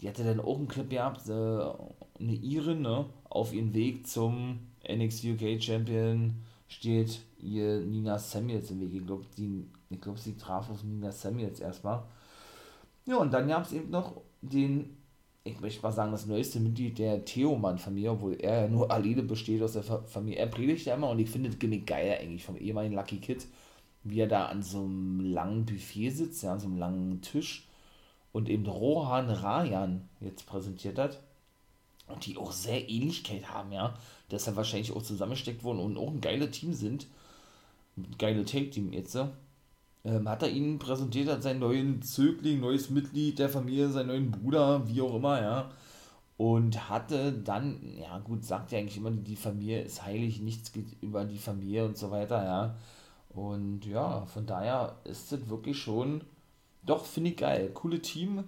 Die 0.00 0.08
hatte 0.08 0.24
dann 0.24 0.40
auch 0.40 0.58
einen 0.58 0.68
Clip 0.68 0.88
gehabt, 0.88 1.28
äh, 1.28 1.32
eine 1.32 2.34
Iren, 2.34 2.82
ne, 2.82 3.06
auf 3.28 3.52
ihren 3.52 3.74
Weg 3.74 4.06
zum 4.06 4.60
NXT 4.88 5.24
UK 5.24 5.62
Champion 5.62 6.34
steht 6.68 7.20
ihr 7.38 7.80
Nina 7.80 8.18
Samuels 8.18 8.70
im 8.70 8.80
Weg. 8.80 8.94
Ich 8.94 9.06
glaube, 9.06 9.24
glaub, 10.00 10.18
sie 10.18 10.36
traf 10.36 10.70
auf 10.70 10.82
Nina 10.82 11.12
Samuels 11.12 11.60
erstmal. 11.60 12.02
Ja, 13.06 13.16
und 13.16 13.32
dann 13.32 13.48
gab 13.48 13.64
es 13.64 13.72
eben 13.72 13.90
noch 13.90 14.20
den, 14.40 14.96
ich 15.44 15.60
möchte 15.60 15.82
mal 15.82 15.92
sagen, 15.92 16.12
das 16.12 16.26
neueste 16.26 16.58
Mitglied 16.60 16.98
der 16.98 17.24
Theoman-Familie, 17.24 18.12
obwohl 18.12 18.34
er 18.34 18.62
ja 18.62 18.68
nur 18.68 18.90
alleine 18.90 19.22
besteht 19.22 19.62
aus 19.62 19.74
der 19.74 19.82
Familie. 19.82 20.38
Er 20.38 20.46
predigt 20.46 20.86
ja 20.86 20.94
immer 20.94 21.10
und 21.10 21.18
ich 21.18 21.28
finde 21.28 21.50
es 21.50 21.58
ziemlich 21.58 21.84
geil 21.84 22.18
eigentlich 22.20 22.44
vom 22.44 22.56
ehemaligen 22.56 22.94
Lucky 22.94 23.18
Kid, 23.18 23.46
wie 24.04 24.20
er 24.20 24.28
da 24.28 24.46
an 24.46 24.62
so 24.62 24.78
einem 24.80 25.20
langen 25.20 25.66
Buffet 25.66 26.10
sitzt, 26.10 26.42
ja, 26.42 26.52
an 26.52 26.60
so 26.60 26.66
einem 26.66 26.78
langen 26.78 27.20
Tisch 27.20 27.68
und 28.32 28.48
eben 28.48 28.66
Rohan 28.66 29.30
Rajan 29.30 30.08
jetzt 30.20 30.46
präsentiert 30.46 30.98
hat 30.98 31.20
und 32.08 32.26
die 32.26 32.36
auch 32.36 32.52
sehr 32.52 32.88
Ähnlichkeit 32.88 33.50
haben, 33.50 33.72
ja, 33.72 33.94
er 34.30 34.56
wahrscheinlich 34.56 34.92
auch 34.92 35.02
zusammengesteckt 35.02 35.64
wurden 35.64 35.80
und 35.80 35.96
auch 35.96 36.10
ein 36.10 36.20
geiles 36.20 36.50
Team 36.52 36.72
sind. 36.72 37.06
Geile 38.18 38.44
Take-Team 38.44 38.92
jetzt, 38.92 39.16
ähm, 40.04 40.28
hat 40.28 40.42
er 40.42 40.50
ihnen 40.50 40.78
präsentiert, 40.78 41.28
hat 41.28 41.42
seinen 41.42 41.60
neuen 41.60 42.02
Zögling, 42.02 42.60
neues 42.60 42.90
Mitglied 42.90 43.38
der 43.38 43.48
Familie, 43.48 43.88
seinen 43.88 44.08
neuen 44.08 44.30
Bruder, 44.30 44.86
wie 44.88 45.00
auch 45.00 45.14
immer, 45.14 45.40
ja. 45.40 45.70
Und 46.36 46.88
hatte 46.90 47.32
dann, 47.32 47.80
ja 47.96 48.18
gut, 48.18 48.44
sagt 48.44 48.72
ja 48.72 48.78
eigentlich 48.78 48.96
immer, 48.96 49.10
die 49.12 49.36
Familie 49.36 49.82
ist 49.82 50.04
heilig, 50.04 50.40
nichts 50.40 50.72
geht 50.72 50.86
über 51.00 51.24
die 51.24 51.38
Familie 51.38 51.84
und 51.84 51.96
so 51.96 52.10
weiter, 52.10 52.44
ja. 52.44 52.76
Und 53.30 53.86
ja, 53.86 54.26
von 54.26 54.46
daher 54.46 54.96
ist 55.04 55.32
es 55.32 55.48
wirklich 55.48 55.78
schon, 55.78 56.22
doch, 56.84 57.04
finde 57.04 57.30
ich 57.30 57.36
geil. 57.36 57.70
Coole 57.72 58.00
Team. 58.00 58.44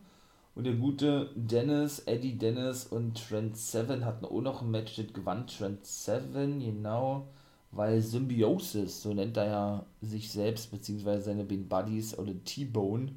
Und 0.56 0.64
der 0.64 0.74
gute 0.74 1.30
Dennis, 1.36 2.00
Eddie 2.00 2.36
Dennis 2.36 2.86
und 2.86 3.28
Trent 3.28 3.56
Seven 3.56 4.04
hatten 4.04 4.24
auch 4.24 4.40
noch 4.40 4.62
ein 4.62 4.70
Match, 4.70 4.96
das 4.96 5.12
gewann 5.12 5.46
Trent 5.46 5.86
Seven, 5.86 6.58
genau 6.58 7.28
weil 7.76 8.00
Symbiosis, 8.00 9.02
so 9.02 9.12
nennt 9.12 9.36
er 9.36 9.46
ja 9.46 9.86
sich 10.00 10.30
selbst, 10.30 10.70
beziehungsweise 10.70 11.22
seine 11.22 11.44
beiden 11.44 11.68
Buddies, 11.68 12.18
oder 12.18 12.32
T-Bone 12.44 13.12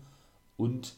und 0.57 0.95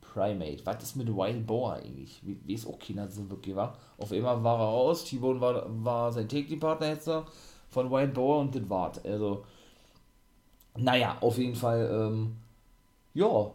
Primate. 0.00 0.64
Was 0.64 0.82
ist 0.82 0.96
mit 0.96 1.08
Wild 1.08 1.46
Boar 1.46 1.74
eigentlich? 1.76 2.20
Wie, 2.24 2.38
wie 2.44 2.54
ist 2.54 2.66
auch 2.66 2.78
keiner 2.78 3.08
so 3.08 3.28
wirklich 3.28 3.54
war. 3.56 3.76
Auf 3.98 4.12
einmal 4.12 4.42
war 4.42 4.58
er 4.58 4.66
raus, 4.66 5.04
T-Bone 5.04 5.40
war, 5.40 5.64
war 5.84 6.12
sein 6.12 6.28
Take-Partner 6.28 6.88
jetzt 6.88 7.10
von 7.68 7.90
Wild 7.90 8.14
Boar 8.14 8.40
und 8.40 8.54
das 8.54 8.68
war's. 8.70 9.04
Also, 9.04 9.44
naja, 10.76 11.18
auf 11.20 11.38
jeden 11.38 11.56
Fall, 11.56 11.90
ähm, 11.92 12.36
ja, 13.14 13.52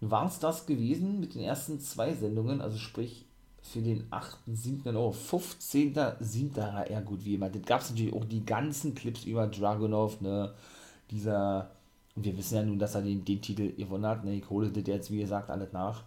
war 0.00 0.26
es 0.26 0.38
das 0.38 0.66
gewesen 0.66 1.20
mit 1.20 1.34
den 1.34 1.42
ersten 1.42 1.78
zwei 1.80 2.14
Sendungen, 2.14 2.60
also 2.60 2.78
sprich 2.78 3.26
für 3.62 3.80
den 3.80 4.08
8.7. 4.10 4.96
Oh, 4.96 5.12
15.7. 5.12 6.90
Ja, 6.90 7.00
gut, 7.00 7.24
wie 7.24 7.34
immer. 7.34 7.50
Das 7.50 7.62
gab 7.62 7.80
es 7.82 7.90
natürlich 7.90 8.14
auch 8.14 8.24
die 8.24 8.44
ganzen 8.44 8.94
Clips 8.94 9.24
über 9.24 9.46
Dragunov, 9.46 10.20
ne? 10.20 10.54
Dieser, 11.10 11.70
und 12.16 12.24
wir 12.24 12.36
wissen 12.36 12.56
ja 12.56 12.62
nun, 12.62 12.78
dass 12.78 12.94
er 12.94 13.02
den, 13.02 13.24
den 13.24 13.42
Titel 13.42 13.72
gewonnen 13.74 14.06
hat, 14.06 14.24
ne? 14.24 14.34
Ich 14.34 14.48
hole 14.48 14.70
das 14.70 14.86
jetzt, 14.86 15.10
wie 15.10 15.20
gesagt, 15.20 15.50
alles 15.50 15.72
nach. 15.72 16.02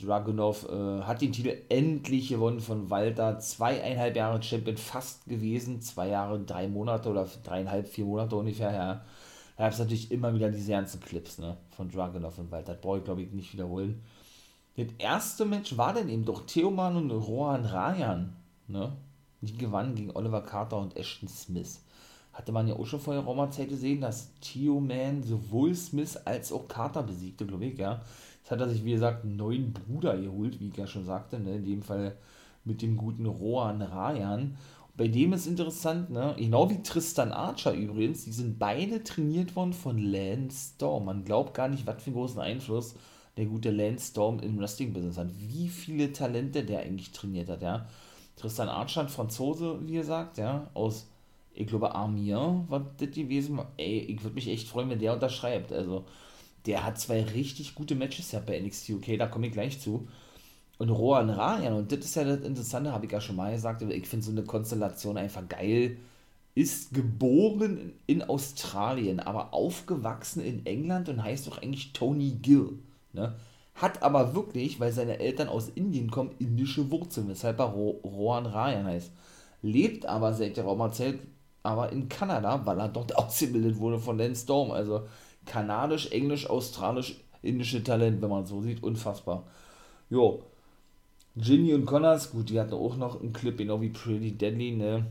Dragunov 0.00 0.66
äh, 0.68 1.02
hat 1.02 1.20
den 1.20 1.32
Titel 1.32 1.56
endlich 1.68 2.28
gewonnen 2.28 2.60
von 2.60 2.90
Walter. 2.90 3.38
Zweieinhalb 3.38 4.16
Jahre 4.16 4.42
Champion 4.42 4.76
fast 4.76 5.26
gewesen. 5.26 5.80
Zwei 5.82 6.08
Jahre, 6.08 6.40
drei 6.40 6.66
Monate 6.66 7.08
oder 7.10 7.28
dreieinhalb, 7.44 7.86
vier 7.86 8.06
Monate 8.06 8.34
ungefähr, 8.34 8.72
ja. 8.72 9.04
Da 9.56 9.64
gab 9.64 9.72
es 9.72 9.78
natürlich 9.78 10.10
immer 10.10 10.34
wieder 10.34 10.50
diese 10.50 10.72
ganzen 10.72 11.00
Clips, 11.00 11.38
ne? 11.38 11.56
Von 11.76 11.90
Dragunov 11.90 12.38
und 12.38 12.50
Walter. 12.50 12.72
Das 12.72 12.80
brauche 12.80 12.98
ich, 12.98 13.04
glaube 13.04 13.22
ich, 13.22 13.32
nicht 13.32 13.52
wiederholen. 13.52 14.02
Das 14.76 14.88
erste 14.98 15.44
Match 15.44 15.76
war 15.78 15.94
dann 15.94 16.08
eben 16.08 16.24
doch 16.24 16.46
Theoman 16.46 16.96
und 16.96 17.10
Rohan 17.12 17.64
Rayan. 17.64 18.34
Ne? 18.66 18.92
Die 19.40 19.56
gewannen 19.56 19.94
gegen 19.94 20.10
Oliver 20.16 20.40
Carter 20.40 20.78
und 20.78 20.96
Ashton 20.96 21.28
Smith. 21.28 21.80
Hatte 22.32 22.50
man 22.50 22.66
ja 22.66 22.74
auch 22.74 22.86
schon 22.86 22.98
vorher 22.98 23.22
Roma-Zeit 23.22 23.68
gesehen, 23.68 24.00
dass 24.00 24.32
Theoman 24.40 25.22
sowohl 25.22 25.76
Smith 25.76 26.16
als 26.24 26.50
auch 26.50 26.66
Carter 26.66 27.04
besiegte, 27.04 27.46
glaube 27.46 27.66
ich, 27.66 27.78
ja. 27.78 28.02
Jetzt 28.40 28.50
hat 28.50 28.60
er 28.60 28.68
sich, 28.68 28.84
wie 28.84 28.92
gesagt, 28.92 29.24
einen 29.24 29.36
neuen 29.36 29.72
Bruder 29.72 30.18
geholt, 30.18 30.58
wie 30.58 30.68
ich 30.68 30.76
ja 30.76 30.88
schon 30.88 31.04
sagte, 31.04 31.38
ne? 31.38 31.56
in 31.56 31.64
dem 31.64 31.82
Fall 31.82 32.16
mit 32.64 32.82
dem 32.82 32.96
guten 32.96 33.26
Rohan 33.26 33.80
Rayan. 33.80 34.56
Bei 34.96 35.08
dem 35.08 35.32
ist 35.32 35.46
interessant, 35.46 36.10
ne? 36.10 36.36
genau 36.38 36.70
wie 36.70 36.82
Tristan 36.82 37.32
Archer 37.32 37.72
übrigens, 37.74 38.24
die 38.24 38.32
sind 38.32 38.60
beide 38.60 39.02
trainiert 39.02 39.56
worden 39.56 39.72
von 39.72 39.98
Lance 39.98 40.74
Storm. 40.76 41.06
Man 41.06 41.24
glaubt 41.24 41.52
gar 41.54 41.68
nicht, 41.68 41.84
was 41.86 42.02
für 42.02 42.10
einen 42.10 42.16
großen 42.16 42.40
Einfluss 42.40 42.94
der 43.36 43.46
gute 43.46 43.70
Lance 43.72 44.10
Storm 44.12 44.38
im 44.38 44.56
Wrestling-Business 44.58 45.18
hat. 45.18 45.30
Wie 45.36 45.68
viele 45.68 46.12
Talente 46.12 46.64
der 46.64 46.80
eigentlich 46.80 47.10
trainiert 47.10 47.48
hat, 47.48 47.62
ja. 47.62 47.88
Tristan 48.36 48.68
Archer, 48.68 49.08
Franzose, 49.08 49.80
wie 49.84 49.94
gesagt, 49.94 50.38
ja, 50.38 50.70
aus, 50.74 51.08
ich 51.54 51.66
glaube, 51.66 51.94
Armir 51.94 52.64
war 52.68 52.86
das 52.98 53.10
gewesen. 53.10 53.60
Ey, 53.76 53.98
ich 53.98 54.22
würde 54.22 54.34
mich 54.34 54.48
echt 54.48 54.68
freuen, 54.68 54.90
wenn 54.90 54.98
der 54.98 55.14
unterschreibt. 55.14 55.72
Also, 55.72 56.04
der 56.66 56.84
hat 56.84 57.00
zwei 57.00 57.22
richtig 57.22 57.74
gute 57.74 57.94
Matches 57.96 58.32
ja 58.32 58.40
bei 58.40 58.60
NXT 58.60 58.90
UK, 58.90 59.18
da 59.18 59.26
komme 59.26 59.48
ich 59.48 59.52
gleich 59.52 59.80
zu. 59.80 60.08
Und 60.78 60.90
Rohan 60.90 61.30
Rajan, 61.30 61.74
und 61.74 61.92
das 61.92 62.00
ist 62.00 62.16
ja 62.16 62.24
das 62.24 62.40
Interessante, 62.40 62.92
habe 62.92 63.06
ich 63.06 63.12
ja 63.12 63.20
schon 63.20 63.36
mal 63.36 63.52
gesagt, 63.52 63.82
ich 63.82 64.08
finde 64.08 64.26
so 64.26 64.32
eine 64.32 64.42
Konstellation 64.42 65.16
einfach 65.16 65.48
geil. 65.48 65.98
Ist 66.56 66.94
geboren 66.94 67.92
in 68.06 68.22
Australien, 68.22 69.20
aber 69.20 69.54
aufgewachsen 69.54 70.42
in 70.44 70.66
England 70.66 71.08
und 71.08 71.22
heißt 71.22 71.46
doch 71.46 71.58
eigentlich 71.58 71.92
Tony 71.92 72.38
Gill. 72.42 72.78
Ne? 73.12 73.34
Hat 73.74 74.02
aber 74.02 74.34
wirklich, 74.34 74.78
weil 74.78 74.92
seine 74.92 75.18
Eltern 75.18 75.48
aus 75.48 75.68
Indien 75.68 76.10
kommen, 76.10 76.30
indische 76.38 76.90
Wurzeln, 76.90 77.28
weshalb 77.28 77.58
er 77.58 77.66
Ro 77.66 78.00
Rohan 78.04 78.46
Rayan 78.46 78.86
heißt. 78.86 79.10
Lebt 79.62 80.06
aber 80.06 80.32
seit 80.32 80.56
der 80.56 80.64
Raumerzeit 80.64 81.18
aber 81.64 81.90
in 81.90 82.08
Kanada, 82.08 82.64
weil 82.66 82.78
er 82.78 82.88
dort 82.88 83.16
ausgebildet 83.18 83.78
wurde 83.78 83.98
von 83.98 84.18
Lance 84.18 84.42
Storm. 84.44 84.70
Also 84.70 85.06
kanadisch, 85.46 86.10
englisch, 86.12 86.48
australisch, 86.48 87.20
indische 87.42 87.82
Talent, 87.82 88.22
wenn 88.22 88.30
man 88.30 88.46
so 88.46 88.60
sieht. 88.62 88.82
Unfassbar. 88.82 89.44
Jo. 90.10 90.42
Ginny 91.36 91.74
und 91.74 91.84
Connors, 91.86 92.30
gut, 92.30 92.50
die 92.50 92.60
hatten 92.60 92.74
auch 92.74 92.96
noch 92.96 93.20
einen 93.20 93.32
Clip, 93.32 93.56
genau 93.56 93.80
wie 93.80 93.88
Pretty 93.90 94.32
Deadly, 94.32 94.72
ne? 94.72 95.06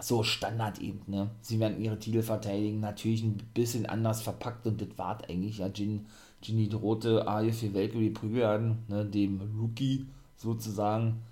So 0.00 0.22
Standard 0.22 0.80
eben, 0.80 1.02
ne? 1.06 1.30
Sie 1.42 1.60
werden 1.60 1.82
ihre 1.82 1.98
Titel 1.98 2.22
verteidigen, 2.22 2.80
natürlich 2.80 3.22
ein 3.22 3.36
bisschen 3.52 3.86
anders 3.86 4.22
verpackt 4.22 4.66
und 4.66 4.80
das 4.80 4.96
war 4.96 5.18
eigentlich, 5.28 5.58
ja, 5.58 5.68
Gin, 5.70 6.06
Ginny 6.40 6.68
drohte 6.68 7.26
Arje 7.26 7.52
für 7.52 7.74
Welke 7.74 7.98
die 7.98 8.10
Prügel 8.10 8.44
an, 8.44 8.78
ne, 8.88 9.04
dem 9.04 9.40
Rookie 9.60 10.06
sozusagen. 10.36 11.22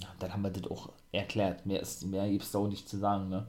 Ja, 0.00 0.08
dann 0.18 0.32
haben 0.32 0.42
wir 0.42 0.50
das 0.50 0.70
auch 0.70 0.90
erklärt. 1.12 1.66
Mehr, 1.66 1.80
ist, 1.80 2.06
mehr 2.06 2.28
gibt 2.28 2.42
es 2.42 2.52
da 2.52 2.58
auch 2.58 2.68
nicht 2.68 2.88
zu 2.88 2.98
sagen. 2.98 3.28
Ne? 3.28 3.46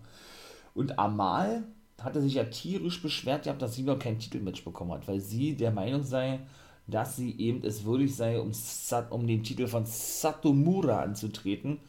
Und 0.73 0.97
Amal 0.99 1.63
hatte 2.01 2.21
sich 2.21 2.35
ja 2.35 2.43
tierisch 2.45 3.01
beschwert 3.01 3.43
gehabt, 3.43 3.61
dass 3.61 3.75
sie 3.75 3.83
noch 3.83 3.99
kein 3.99 4.19
Titelmatch 4.19 4.63
bekommen 4.63 4.91
hat, 4.91 5.07
weil 5.07 5.19
sie 5.19 5.55
der 5.55 5.71
Meinung 5.71 6.03
sei, 6.03 6.39
dass 6.87 7.15
sie 7.15 7.37
eben 7.39 7.63
es 7.63 7.83
würdig 7.85 8.15
sei, 8.15 8.39
um, 8.39 8.53
Sat, 8.53 9.11
um 9.11 9.25
den 9.27 9.43
Titel 9.43 9.67
von 9.67 9.85
Satomura 9.85 11.01
anzutreten. 11.01 11.79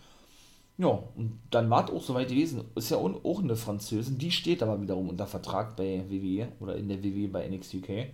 Ja, 0.78 0.88
und 1.16 1.40
dann 1.50 1.70
war 1.70 1.84
es 1.84 1.90
auch 1.90 2.02
soweit 2.02 2.28
gewesen. 2.28 2.64
Ist 2.74 2.90
ja 2.90 2.98
auch 2.98 3.42
eine 3.42 3.56
Französin, 3.56 4.18
die 4.18 4.30
steht 4.30 4.62
aber 4.62 4.80
wiederum 4.80 5.08
unter 5.08 5.26
Vertrag 5.26 5.76
bei 5.76 6.04
WWE 6.08 6.48
oder 6.60 6.76
in 6.76 6.88
der 6.88 7.02
WWE 7.02 7.28
bei 7.28 7.48
NXT 7.48 7.76
UK. 7.76 8.08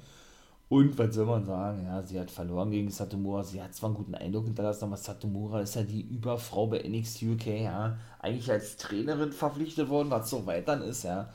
Und 0.68 0.96
was 0.96 1.14
soll 1.14 1.26
man 1.26 1.44
sagen? 1.44 1.84
Ja, 1.84 2.02
sie 2.02 2.18
hat 2.18 2.30
verloren 2.30 2.70
gegen 2.70 2.90
Satomura. 2.90 3.44
Sie 3.44 3.60
hat 3.62 3.74
zwar 3.74 3.90
einen 3.90 3.96
guten 3.96 4.14
Eindruck 4.14 4.46
hinterlassen, 4.46 4.84
aber 4.84 4.96
Satomura 4.96 5.60
ist 5.60 5.74
ja 5.76 5.82
die 5.82 6.00
Überfrau 6.00 6.66
bei 6.66 6.78
NXT 6.88 7.24
UK, 7.24 7.46
ja. 7.46 7.98
Eigentlich 8.20 8.50
als 8.50 8.76
Trainerin 8.78 9.32
verpflichtet 9.32 9.88
worden, 9.90 10.10
was 10.10 10.30
so 10.30 10.46
weit 10.46 10.68
dann 10.68 10.82
ist, 10.82 11.02
ja. 11.02 11.30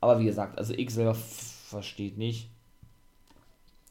Aber 0.00 0.18
wie 0.20 0.26
gesagt, 0.26 0.58
also 0.58 0.74
ich 0.74 0.90
selber 0.90 1.14
verstehe 1.14 2.12
nicht, 2.18 2.50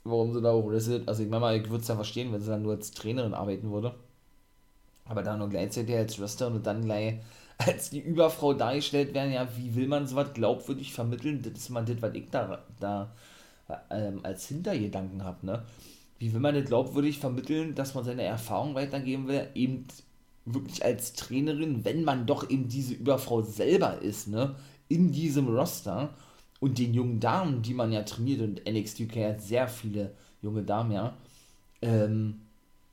warum 0.03 0.33
sie 0.33 0.41
da 0.41 0.53
wrestelt. 0.53 1.07
Also 1.07 1.23
ich 1.23 1.29
meine 1.29 1.41
mal, 1.41 1.57
ich 1.57 1.69
würde 1.69 1.81
es 1.81 1.87
ja 1.87 1.95
verstehen, 1.95 2.31
wenn 2.31 2.41
sie 2.41 2.49
dann 2.49 2.63
nur 2.63 2.73
als 2.73 2.91
Trainerin 2.91 3.33
arbeiten 3.33 3.71
würde. 3.71 3.93
Aber 5.05 5.23
da 5.23 5.37
nur 5.37 5.49
gleichzeitig 5.49 5.95
als 5.95 6.19
Wrestler 6.19 6.47
und 6.47 6.65
dann 6.65 6.85
gleich 6.85 7.19
als 7.57 7.89
die 7.89 7.99
Überfrau 7.99 8.53
dargestellt 8.53 9.13
werden, 9.13 9.33
ja, 9.33 9.47
wie 9.57 9.75
will 9.75 9.87
man 9.87 10.07
sowas 10.07 10.33
glaubwürdig 10.33 10.93
vermitteln? 10.93 11.41
Das 11.41 11.53
ist 11.53 11.69
mal 11.69 11.85
das, 11.85 12.01
was 12.01 12.13
ich 12.15 12.29
da, 12.29 12.63
da 12.79 13.11
ähm, 13.89 14.19
als 14.23 14.47
Hintergedanken 14.47 15.23
habe, 15.23 15.45
ne? 15.45 15.63
Wie 16.19 16.33
will 16.33 16.39
man 16.39 16.55
das 16.55 16.65
glaubwürdig 16.65 17.19
vermitteln, 17.19 17.75
dass 17.75 17.95
man 17.95 18.05
seine 18.05 18.23
Erfahrung 18.23 18.75
weitergeben 18.75 19.27
will, 19.27 19.47
eben 19.55 19.87
wirklich 20.45 20.83
als 20.83 21.13
Trainerin, 21.13 21.83
wenn 21.83 22.03
man 22.03 22.25
doch 22.25 22.49
eben 22.49 22.69
diese 22.69 22.93
Überfrau 22.93 23.41
selber 23.41 24.01
ist, 24.01 24.27
ne? 24.27 24.55
In 24.89 25.11
diesem 25.11 25.47
Roster 25.47 26.13
und 26.63 26.77
den 26.79 26.93
jungen 26.93 27.19
Damen, 27.19 27.61
die 27.61 27.73
man 27.73 27.91
ja 27.91 28.03
trainiert 28.03 28.39
und 28.39 28.65
NXT 28.65 29.01
UK 29.01 29.15
hat 29.17 29.41
sehr 29.41 29.67
viele 29.67 30.13
junge 30.41 30.63
Damen, 30.63 30.93
ja, 30.93 31.17
ähm, 31.81 32.39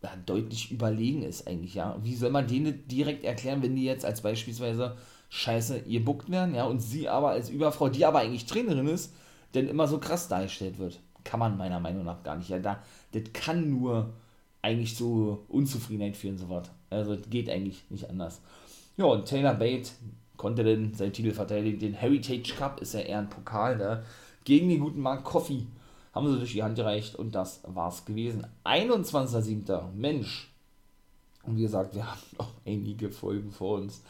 ja, 0.02 0.10
deutlich 0.26 0.72
überlegen 0.72 1.22
ist 1.22 1.46
eigentlich, 1.46 1.74
ja. 1.74 1.96
Wie 2.02 2.16
soll 2.16 2.30
man 2.30 2.48
denen 2.48 2.88
direkt 2.88 3.24
erklären, 3.24 3.62
wenn 3.62 3.76
die 3.76 3.84
jetzt 3.84 4.04
als 4.04 4.22
beispielsweise 4.22 4.96
scheiße 5.28 5.82
gebuckt 5.82 6.28
werden, 6.32 6.56
ja, 6.56 6.64
und 6.64 6.80
sie 6.80 7.08
aber 7.08 7.30
als 7.30 7.48
Überfrau, 7.48 7.88
die 7.88 8.04
aber 8.04 8.18
eigentlich 8.18 8.46
Trainerin 8.46 8.88
ist, 8.88 9.14
denn 9.54 9.68
immer 9.68 9.86
so 9.86 9.98
krass 9.98 10.26
dargestellt 10.26 10.80
wird. 10.80 10.98
Kann 11.22 11.38
man 11.38 11.56
meiner 11.56 11.78
Meinung 11.78 12.04
nach 12.04 12.24
gar 12.24 12.34
nicht. 12.34 12.48
Ja, 12.48 12.58
da, 12.58 12.82
das 13.12 13.22
kann 13.32 13.70
nur 13.70 14.14
eigentlich 14.62 14.96
so 14.96 15.44
Unzufriedenheit 15.46 16.16
führen, 16.16 16.38
so 16.38 16.48
was. 16.48 16.68
Also, 16.90 17.14
das 17.14 17.30
geht 17.30 17.48
eigentlich 17.48 17.84
nicht 17.88 18.10
anders. 18.10 18.40
Ja, 18.96 19.04
und 19.04 19.26
Taylor 19.26 19.54
Bate 19.54 19.90
konnte 20.40 20.64
dann 20.64 20.94
seinen 20.94 21.12
Titel 21.12 21.32
verteidigen. 21.32 21.78
Den 21.78 21.92
Heritage 21.92 22.54
Cup 22.56 22.80
ist 22.80 22.94
ja 22.94 23.00
eher 23.00 23.18
ein 23.18 23.28
Pokal, 23.28 23.76
ne? 23.76 24.04
Gegen 24.44 24.70
den 24.70 24.80
guten 24.80 25.02
Mark 25.02 25.22
Coffey 25.22 25.66
haben 26.14 26.28
sie 26.28 26.38
durch 26.38 26.52
die 26.52 26.62
Hand 26.62 26.76
gereicht 26.76 27.14
und 27.14 27.34
das 27.34 27.60
war's 27.66 28.06
gewesen. 28.06 28.46
21.07. 28.64 29.92
Mensch. 29.94 30.50
Und 31.42 31.58
wie 31.58 31.62
gesagt, 31.62 31.94
wir 31.94 32.06
haben 32.10 32.20
noch 32.38 32.54
einige 32.64 33.10
Folgen 33.10 33.50
vor 33.50 33.80
uns. 33.80 34.02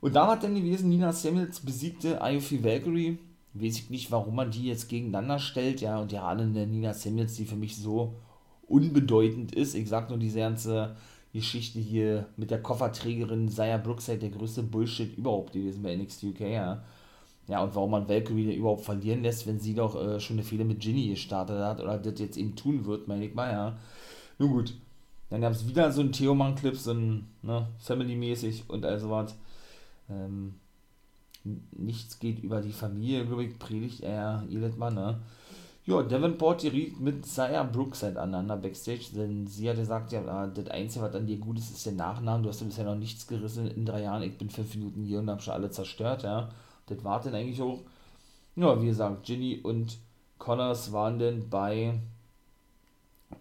Und 0.00 0.16
da 0.16 0.26
hat 0.26 0.42
dann 0.42 0.56
gewesen, 0.56 0.88
Nina 0.88 1.12
Samuels 1.12 1.60
besiegte 1.60 2.18
Iofi 2.20 2.64
Valkyrie. 2.64 3.18
Weiß 3.54 3.78
ich 3.78 3.88
nicht, 3.88 4.10
warum 4.10 4.34
man 4.34 4.50
die 4.50 4.66
jetzt 4.66 4.88
gegeneinander 4.88 5.38
stellt, 5.38 5.80
ja. 5.80 6.00
Und 6.00 6.10
ja, 6.10 6.26
eine 6.26 6.66
Nina 6.66 6.92
Samuels, 6.92 7.36
die 7.36 7.44
für 7.44 7.54
mich 7.54 7.76
so 7.76 8.16
unbedeutend 8.66 9.54
ist. 9.54 9.76
Ich 9.76 9.88
sag 9.88 10.08
nur 10.08 10.18
diese 10.18 10.40
ganze 10.40 10.96
Geschichte 11.32 11.78
hier 11.78 12.26
mit 12.36 12.50
der 12.50 12.62
Kofferträgerin 12.62 13.48
Zaya 13.48 13.78
Brookside, 13.78 14.18
der 14.18 14.30
größte 14.30 14.62
Bullshit 14.62 15.16
überhaupt 15.16 15.52
gewesen 15.52 15.82
bei 15.82 15.96
NXT 15.96 16.24
UK, 16.24 16.40
ja. 16.40 16.82
Ja, 17.48 17.62
und 17.62 17.74
warum 17.74 17.90
man 17.90 18.08
Valkyrie 18.08 18.54
überhaupt 18.54 18.84
verlieren 18.84 19.22
lässt, 19.22 19.46
wenn 19.46 19.58
sie 19.58 19.74
doch 19.74 19.96
äh, 19.96 20.20
schon 20.20 20.36
eine 20.36 20.44
Fehler 20.44 20.64
mit 20.64 20.80
Ginny 20.80 21.08
gestartet 21.08 21.58
hat 21.58 21.80
oder 21.80 21.98
das 21.98 22.20
jetzt 22.20 22.36
eben 22.36 22.54
tun 22.54 22.84
wird, 22.84 23.08
meine 23.08 23.24
ich 23.24 23.34
mal, 23.34 23.50
ja. 23.50 23.78
Nun 24.38 24.50
gut. 24.50 24.74
Dann 25.30 25.40
gab 25.40 25.52
es 25.52 25.66
wieder 25.66 25.90
so 25.90 26.02
einen 26.02 26.12
Theoman-Clip, 26.12 26.76
so 26.76 26.92
ein, 26.92 27.26
ne, 27.42 27.66
Family-mäßig 27.78 28.64
und 28.68 28.84
also 28.84 29.10
was. 29.10 29.34
Ähm, 30.10 30.54
nichts 31.72 32.18
geht 32.18 32.42
über 32.42 32.60
die 32.60 32.72
Familie, 32.72 33.24
glaube 33.26 33.44
ich, 33.44 33.58
predigt 33.58 34.02
er 34.02 34.44
jedes 34.48 34.76
Mal, 34.76 34.92
ne. 34.92 35.18
Ja, 35.84 36.00
Davenport 36.00 36.62
geriet 36.62 37.00
mit 37.00 37.26
Saya 37.26 37.64
Brookside 37.64 38.20
aneinander 38.20 38.56
backstage, 38.56 39.10
denn 39.16 39.48
sie 39.48 39.68
hat 39.68 39.76
gesagt, 39.76 40.12
ja, 40.12 40.24
ah, 40.26 40.46
das 40.46 40.68
Einzige, 40.68 41.04
was 41.04 41.14
an 41.16 41.26
dir 41.26 41.38
gut 41.38 41.58
ist, 41.58 41.70
ist 41.72 41.84
der 41.84 41.94
Nachname. 41.94 42.44
Du 42.44 42.48
hast 42.50 42.60
ja 42.60 42.66
bisher 42.68 42.84
noch 42.84 42.94
nichts 42.94 43.26
gerissen 43.26 43.68
in 43.68 43.84
drei 43.84 44.02
Jahren. 44.02 44.22
Ich 44.22 44.38
bin 44.38 44.48
fünf 44.48 44.72
Minuten 44.76 45.02
hier 45.02 45.18
und 45.18 45.28
hab 45.28 45.42
schon 45.42 45.54
alle 45.54 45.70
zerstört, 45.70 46.22
ja. 46.22 46.50
Das 46.86 47.02
war 47.02 47.20
dann 47.20 47.34
eigentlich 47.34 47.60
auch. 47.60 47.80
Ja, 48.54 48.80
wie 48.80 48.86
gesagt, 48.86 49.24
Ginny 49.26 49.58
und 49.60 49.98
Connors 50.38 50.92
waren 50.92 51.18
denn 51.18 51.50
bei. 51.50 51.98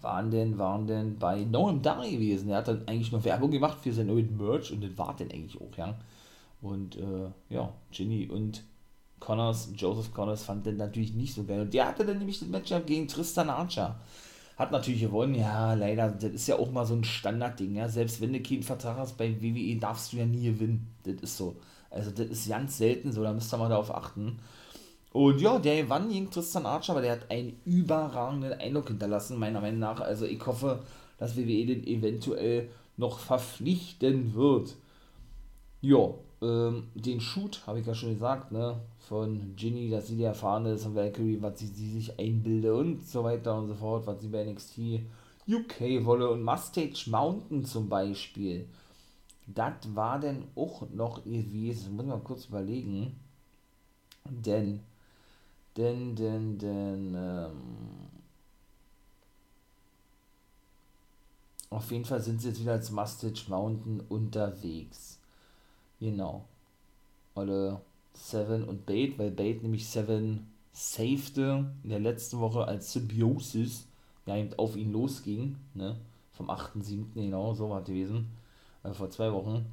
Waren 0.02 0.32
denn, 0.32 0.58
waren 0.58 0.88
denn 0.88 1.20
bei 1.20 1.44
Noam 1.44 1.84
Dar 1.84 2.02
gewesen. 2.10 2.50
Er 2.50 2.58
hat 2.58 2.68
dann 2.68 2.88
eigentlich 2.88 3.12
noch 3.12 3.24
Werbung 3.24 3.52
gemacht 3.52 3.78
für 3.82 3.94
sein 3.94 4.08
neues 4.08 4.32
Merch 4.32 4.72
und 4.72 4.84
das 4.84 4.98
war 4.98 5.16
dann 5.16 5.30
eigentlich 5.30 5.62
auch, 5.62 5.78
ja. 5.78 5.96
Und 6.62 6.96
äh, 6.96 7.30
ja, 7.50 7.72
Ginny 7.92 8.28
und 8.28 8.64
Connors, 9.22 9.70
Joseph 9.78 10.14
Connors 10.14 10.44
fand 10.44 10.66
den 10.66 10.76
natürlich 10.76 11.14
nicht 11.14 11.34
so 11.34 11.46
geil. 11.46 11.62
Und 11.62 11.74
der 11.74 11.88
hatte 11.88 12.06
dann 12.06 12.18
nämlich 12.18 12.40
das 12.40 12.50
Match 12.50 12.74
gegen 12.86 13.08
Tristan 13.08 13.50
Archer. 13.50 13.98
Hat 14.58 14.74
natürlich 14.74 15.02
gewonnen, 15.02 15.36
ja, 15.36 15.74
leider. 15.76 16.10
Das 16.10 16.32
ist 16.32 16.48
ja 16.48 16.58
auch 16.58 16.72
mal 16.72 16.86
so 16.86 16.96
ein 16.96 17.06
Standardding, 17.06 17.76
ja. 17.76 17.88
Selbst 17.88 18.20
wenn 18.20 18.34
du 18.34 18.42
keinen 18.42 18.64
Vertrag 18.64 18.98
hast 18.98 19.18
bei 19.18 19.42
WWE, 19.42 19.78
darfst 19.80 20.12
du 20.12 20.18
ja 20.18 20.26
nie 20.26 20.44
gewinnen. 20.44 20.94
Das 21.04 21.16
ist 21.22 21.38
so. 21.38 21.56
Also 21.90 22.12
das 22.12 22.28
ist 22.28 22.50
ganz 22.50 22.78
selten 22.78 23.12
so, 23.12 23.24
da 23.24 23.34
müsst 23.34 23.54
ihr 23.54 23.58
mal 23.58 23.70
darauf 23.70 23.94
achten. 23.94 24.40
Und 25.14 25.42
ja, 25.42 25.60
der 25.60 25.84
gewann 25.84 26.10
gegen 26.10 26.32
Tristan 26.32 26.66
Archer, 26.66 26.94
aber 26.94 27.02
der 27.02 27.14
hat 27.14 27.30
einen 27.30 27.60
überragenden 27.66 28.54
Eindruck 28.54 28.88
hinterlassen, 28.88 29.38
meiner 29.38 29.60
Meinung 29.60 29.80
nach. 29.80 30.00
Also 30.00 30.26
ich 30.26 30.46
hoffe, 30.46 30.80
dass 31.18 31.36
WWE 31.36 31.66
den 31.66 31.86
eventuell 31.86 32.70
noch 32.98 33.20
verpflichten 33.20 34.34
wird. 34.34 34.76
Ja, 35.82 36.14
ähm, 36.42 36.88
den 36.96 37.20
Shoot, 37.22 37.62
habe 37.68 37.80
ich 37.80 37.86
ja 37.88 37.94
schon 37.96 38.14
gesagt, 38.14 38.52
ne, 38.52 38.80
von 39.00 39.56
Ginny, 39.56 39.90
dass 39.90 40.08
sie 40.08 40.16
die 40.16 40.24
erfahren 40.24 40.66
ist 40.66 40.86
und 40.86 40.96
Valkyrie, 40.96 41.42
was 41.42 41.60
sie, 41.60 41.68
sie 41.68 41.92
sich 41.92 42.20
einbilde 42.20 42.74
und 42.76 43.06
so 43.08 43.24
weiter 43.24 43.58
und 43.58 43.68
so 43.68 43.76
fort, 43.76 44.06
was 44.08 44.22
sie 44.22 44.28
bei 44.30 44.44
NXT 44.44 45.02
UK 45.48 46.06
wolle 46.06 46.30
und 46.30 46.44
Mustache 46.44 47.10
Mountain 47.10 47.66
zum 47.66 47.90
Beispiel 47.90 48.68
das 49.48 49.74
war 49.96 50.20
denn 50.20 50.46
auch 50.56 50.90
noch 50.92 51.24
gewesen, 51.24 51.96
muss 51.96 52.06
man 52.06 52.24
kurz 52.24 52.46
überlegen, 52.46 53.20
denn, 54.26 54.80
denn, 55.78 56.16
denn, 56.16 56.58
denn, 56.58 57.16
ähm, 57.16 57.52
auf 61.72 61.92
jeden 61.92 62.06
Fall 62.06 62.22
sind 62.22 62.40
sie 62.42 62.50
jetzt 62.50 62.62
wieder 62.62 62.74
als 62.74 62.92
Mustache 62.92 63.50
Mountain 63.50 64.02
unterwegs. 64.10 65.21
Genau. 66.02 66.46
Alle 67.36 67.80
Seven 68.14 68.66
und 68.66 68.86
Bait, 68.86 69.18
weil 69.18 69.32
Bait 69.32 69.64
nämlich 69.64 69.88
Seven 69.88 70.52
safete 70.74 71.72
in 71.84 71.90
der 71.90 72.00
letzten 72.00 72.40
Woche 72.40 72.66
als 72.66 72.92
Symbiosis 72.92 73.88
ja 74.26 74.36
eben 74.36 74.54
auf 74.58 74.76
ihn 74.76 74.92
losging, 74.92 75.56
ne? 75.74 75.96
Vom 76.34 76.50
8.7. 76.50 77.14
genau, 77.14 77.54
so 77.54 77.70
war 77.70 77.82
es 77.82 77.86
gewesen 77.86 78.30
äh, 78.84 78.92
vor 78.92 79.10
zwei 79.10 79.32
Wochen. 79.32 79.66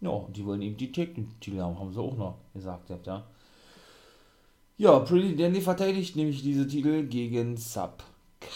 Ja, 0.00 0.26
die 0.34 0.44
wollen 0.44 0.62
eben 0.62 0.76
die 0.76 0.90
Titel 0.90 1.60
haben, 1.60 1.78
haben 1.78 1.92
sie 1.92 2.00
auch 2.00 2.16
noch 2.16 2.38
gesagt, 2.54 2.90
ja. 3.06 3.24
Ja, 4.76 4.98
Pretty 4.98 5.36
Dandy 5.36 5.60
verteidigt 5.60 6.16
nämlich 6.16 6.42
diese 6.42 6.66
Titel 6.66 7.06
gegen 7.06 7.56
Sub 7.56 8.02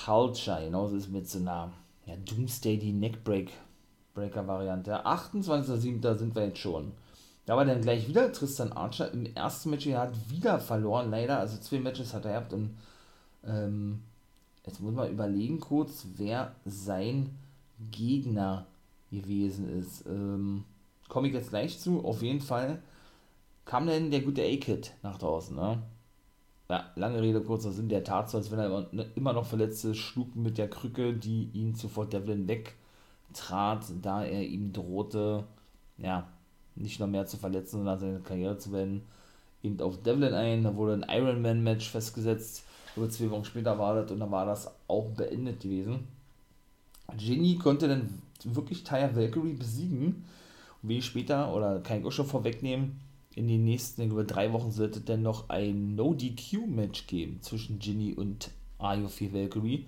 Culture. 0.05 0.65
Genauso 0.65 0.97
ist 0.97 1.11
mit 1.11 1.29
so 1.29 1.39
einer 1.39 1.71
ja, 2.07 2.17
Doomsday 2.17 2.79
die 2.79 2.93
Neckbreak 2.93 3.51
Breaker 4.15 4.47
Variante. 4.47 5.05
28.07. 5.05 6.17
sind 6.17 6.35
wir 6.35 6.47
jetzt 6.47 6.59
schon. 6.59 6.93
Da 7.47 7.57
war 7.57 7.65
dann 7.65 7.83
gleich 7.83 8.09
wieder 8.09 8.33
Tristan 8.33 8.73
Archer 8.73 9.13
im 9.13 9.27
ersten 9.35 9.71
Match. 9.71 9.87
Er 9.87 10.01
hat 10.01 10.31
wieder 10.31 10.59
verloren, 10.61 11.11
leider. 11.11 11.39
Also 11.39 11.59
zwei 11.59 11.79
Matches 11.79 12.15
hat 12.15 12.25
er 12.25 12.33
gehabt. 12.33 12.53
Und 12.53 12.77
ähm, 13.47 14.03
jetzt 14.65 14.81
muss 14.81 14.95
man 14.95 15.11
überlegen 15.11 15.61
kurz, 15.61 16.07
wer 16.17 16.55
sein 16.65 17.31
Gegner 17.91 18.67
gewesen 19.11 19.69
ist. 19.79 20.07
Ähm, 20.07 20.65
Komme 21.09 21.29
ich 21.29 21.35
jetzt 21.35 21.51
gleich 21.51 21.79
zu. 21.79 22.05
Auf 22.05 22.23
jeden 22.23 22.41
Fall 22.41 22.81
kam 23.67 23.87
denn 23.87 24.11
der 24.11 24.23
gute 24.23 24.43
A-Kid 24.43 24.93
nach 25.03 25.19
draußen. 25.19 25.55
Ne? 25.55 25.83
Ja, 26.71 26.91
lange 26.97 27.21
Rede, 27.21 27.43
kurzer 27.43 27.73
Sinn. 27.73 27.91
Der 27.91 28.05
tat 28.05 28.31
so, 28.31 28.39
als 28.39 28.51
wenn 28.51 28.59
er 28.59 28.87
immer 29.15 29.35
noch 29.35 29.45
verletzt 29.45 29.85
ist, 29.85 29.99
schlug 29.99 30.35
mit 30.35 30.57
der 30.57 30.69
Krücke, 30.69 31.13
die 31.13 31.51
ihn 31.53 31.75
zuvor 31.75 32.07
Devlin 32.07 32.47
wegtrat, 33.35 33.85
da 34.01 34.25
er 34.25 34.43
ihm 34.43 34.73
drohte, 34.73 35.45
ja, 35.99 36.29
nicht 36.77 37.01
noch 37.01 37.07
mehr 37.07 37.27
zu 37.27 37.37
verletzen, 37.37 37.79
sondern 37.79 37.99
seine 37.99 38.21
Karriere 38.21 38.59
zu 38.59 38.71
beenden, 38.71 39.03
eben 39.63 39.81
auf 39.81 40.03
Devlin 40.03 40.35
ein. 40.35 40.65
Da 40.65 40.75
wurde 40.77 40.95
ein 40.95 41.07
Ironman-Match 41.09 41.91
festgesetzt. 41.91 42.65
Über 42.97 43.11
zwei 43.11 43.31
Wochen 43.31 43.45
später 43.45 43.79
war 43.79 43.95
das 43.95 44.11
und 44.11 44.21
dann 44.21 44.31
war 44.31 44.47
das 44.47 44.73
auch 44.87 45.11
beendet 45.11 45.61
gewesen. 45.61 46.07
Ginny 47.17 47.57
konnte 47.57 47.89
dann 47.89 48.23
wirklich 48.45 48.85
Taya 48.85 49.15
Valkyrie 49.15 49.55
besiegen. 49.55 50.25
Wie 50.83 51.03
später, 51.03 51.55
oder 51.55 51.81
kann 51.81 52.01
ich 52.01 52.05
auch 52.05 52.13
schon 52.13 52.27
vorwegnehmen, 52.27 53.01
in 53.35 53.49
den 53.49 53.65
nächsten 53.65 54.03
über 54.11 54.23
drei 54.23 54.53
Wochen 54.53 54.71
sollte 54.71 55.01
dann 55.01 55.23
noch 55.23 55.49
ein 55.49 55.97
No-DQ-Match 55.97 57.07
geben 57.09 57.39
zwischen 57.41 57.81
Ginny 57.81 58.13
und 58.13 58.51
Ayofi 58.79 59.33
Valkyrie. 59.33 59.87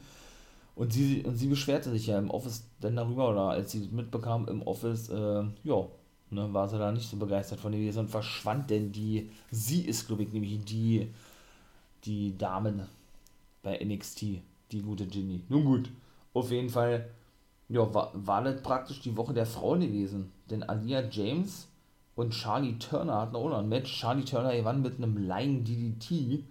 Und 0.77 0.93
sie, 0.93 1.25
und 1.25 1.37
sie 1.37 1.49
beschwerte 1.49 1.91
sich 1.91 2.07
ja 2.07 2.19
im 2.19 2.31
Office 2.31 2.63
dann 2.81 2.97
darüber, 2.97 3.31
oder 3.31 3.49
als 3.49 3.73
sie 3.73 3.89
mitbekam 3.91 4.47
im 4.47 4.63
Office, 4.63 5.09
äh, 5.09 5.45
ja, 5.65 5.87
ne, 6.31 6.53
war 6.53 6.69
sie 6.69 6.79
da 6.79 6.93
nicht 6.93 7.09
so 7.09 7.17
begeistert 7.17 7.59
von 7.59 7.73
ihr 7.73 7.97
und 7.97 8.11
verschwand 8.11 8.71
denn 8.71 8.93
die, 8.93 9.31
sie 9.51 9.81
ist, 9.81 10.07
glaube 10.07 10.23
ich, 10.23 10.33
nämlich 10.33 10.65
die, 10.65 11.11
die 12.05 12.37
Dame 12.39 12.89
bei 13.63 13.83
NXT, 13.83 14.25
die 14.71 14.83
gute 14.83 15.07
Ginny. 15.07 15.41
Nun 15.49 15.65
gut, 15.65 15.91
auf 16.35 16.51
jeden 16.51 16.69
Fall 16.69 17.09
ja, 17.69 17.93
war, 17.93 18.11
war 18.15 18.43
das 18.43 18.63
praktisch 18.63 19.01
die 19.01 19.17
Woche 19.17 19.35
der 19.35 19.47
Frauen 19.47 19.81
gewesen. 19.81 20.33
Denn 20.51 20.63
Alia 20.63 21.03
James 21.11 21.69
und 22.15 22.33
Charlie 22.33 22.79
Turner 22.79 23.21
hatten 23.21 23.37
auch 23.37 23.49
noch 23.49 23.59
ein 23.59 23.69
Match. 23.69 23.99
Charlie 23.99 24.25
Turner 24.25 24.55
gewann 24.55 24.83
mit 24.83 24.97
einem 24.97 25.17
Lying 25.17 25.65
DDT. 25.65 26.45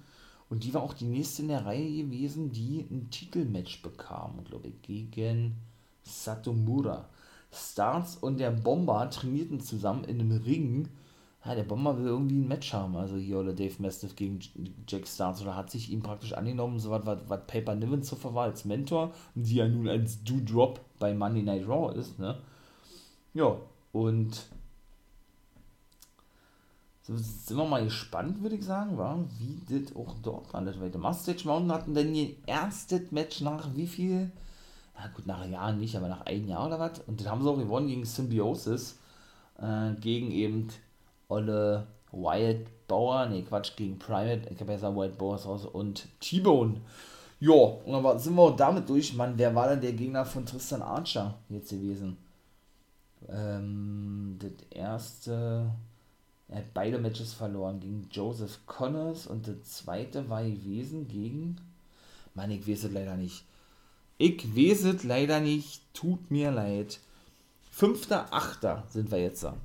Und 0.49 0.63
die 0.63 0.73
war 0.73 0.84
auch 0.84 0.93
die 0.93 1.05
nächste 1.05 1.41
in 1.41 1.47
der 1.47 1.65
Reihe 1.65 2.03
gewesen, 2.03 2.51
die 2.51 2.86
ein 2.89 3.10
Titelmatch 3.10 3.81
bekam, 3.81 4.43
glaube 4.43 4.69
ich, 4.69 4.81
gegen 4.81 5.55
Satomura. 6.03 7.10
Starts 7.51 8.17
und 8.17 8.39
der 8.39 8.51
Bomber 8.51 9.10
trainierten 9.10 9.60
zusammen 9.60 10.03
in 10.03 10.19
einem 10.19 10.41
Ring 10.43 10.89
ja, 11.45 11.53
der 11.53 11.63
Bomber 11.63 11.95
will 11.97 12.08
irgendwie 12.08 12.39
ein 12.39 12.47
Match 12.47 12.73
haben, 12.73 12.95
also 12.95 13.17
hier 13.17 13.38
oder 13.38 13.53
Dave 13.53 13.75
Mastiff 13.77 14.15
gegen 14.15 14.39
Jack 14.88 15.08
Starks 15.08 15.41
oder 15.43 15.55
hat 15.55 15.69
sich 15.69 15.91
ihm 15.91 16.01
praktisch 16.01 16.34
angenommen, 16.34 16.79
so 16.79 16.89
was, 16.89 17.05
was, 17.05 17.45
Paper 17.45 17.75
Niven 17.75 18.01
zuvor 18.01 18.34
war 18.34 18.45
als 18.45 18.65
Mentor 18.65 19.13
die 19.36 19.55
ja 19.55 19.67
nun 19.67 19.88
als 19.88 20.23
Do-Drop 20.23 20.81
bei 20.97 21.13
Monday 21.13 21.43
Night 21.43 21.67
Raw 21.67 21.95
ist, 21.95 22.17
ne? 22.17 22.39
Ja, 23.36 23.58
und 23.91 24.47
sind 27.07 27.57
wir 27.57 27.65
mal 27.65 27.83
gespannt, 27.83 28.41
würde 28.41 28.55
ich 28.55 28.65
sagen, 28.65 28.97
war, 28.97 29.19
wie 29.37 29.61
das 29.69 29.95
auch 29.95 30.15
dort 30.23 30.51
landet 30.53 30.79
weiter. 30.81 30.97
Mustache 30.97 31.47
Mountain 31.47 31.71
hatten 31.71 31.93
denn 31.93 32.15
ihr 32.15 32.31
erstes 32.47 33.11
Match 33.11 33.41
nach 33.41 33.75
wie 33.75 33.87
viel? 33.87 34.31
Na 34.97 35.07
gut, 35.07 35.27
nach 35.27 35.45
Jahren 35.45 35.79
nicht, 35.79 35.95
aber 35.95 36.07
nach 36.07 36.25
einem 36.25 36.47
Jahr 36.47 36.65
oder 36.65 36.79
was. 36.79 36.99
Und 37.05 37.19
das 37.19 37.27
haben 37.27 37.43
sie 37.43 37.49
auch 37.49 37.57
gewonnen 37.57 37.87
gegen 37.87 38.05
Symbiosis, 38.05 38.97
äh, 39.59 39.93
gegen 39.99 40.31
eben 40.31 40.69
Olle 41.27 41.87
Wyatt 42.11 42.87
Bauer, 42.87 43.25
ne 43.27 43.43
Quatsch, 43.43 43.75
gegen 43.75 43.99
Primate, 43.99 44.49
ich 44.51 44.59
habe 44.59 44.71
ja 44.71 44.77
gesagt 44.77 44.95
Wyatt 44.95 45.17
Bauer 45.17 45.37
raus 45.37 45.65
und 45.65 46.07
T-Bone. 46.21 46.81
Ja, 47.39 47.53
und 47.53 48.03
dann 48.03 48.19
sind 48.19 48.35
wir 48.35 48.41
auch 48.41 48.55
damit 48.55 48.89
durch. 48.89 49.13
Mann, 49.13 49.33
wer 49.37 49.53
war 49.53 49.69
denn 49.69 49.81
der 49.81 49.93
Gegner 49.93 50.25
von 50.25 50.45
Tristan 50.45 50.81
Archer 50.81 51.35
jetzt 51.49 51.69
gewesen? 51.69 52.17
Ähm, 53.27 54.39
das 54.39 54.51
erste, 54.69 55.69
er 56.47 56.58
hat 56.58 56.73
beide 56.73 56.99
Matches 56.99 57.34
verloren 57.34 57.79
gegen 57.79 58.08
Joseph 58.12 58.65
Connors 58.65 59.25
und 59.25 59.47
das 59.47 59.63
zweite 59.63 60.29
war 60.29 60.43
gewesen 60.43 61.08
gegen, 61.08 61.58
Mann, 62.34 62.51
ich 62.51 62.67
weiß 62.67 62.84
es 62.86 62.91
leider 62.91 63.15
nicht. 63.15 63.45
Ich 64.17 64.55
weiß 64.55 64.84
es 64.86 65.03
leider 65.03 65.39
nicht, 65.39 65.81
tut 65.93 66.29
mir 66.31 66.51
leid. 66.51 66.99
Fünfter, 67.71 68.31
Achter 68.31 68.86
sind 68.89 69.12
wir 69.12 69.21
jetzt 69.21 69.43
da. 69.43 69.58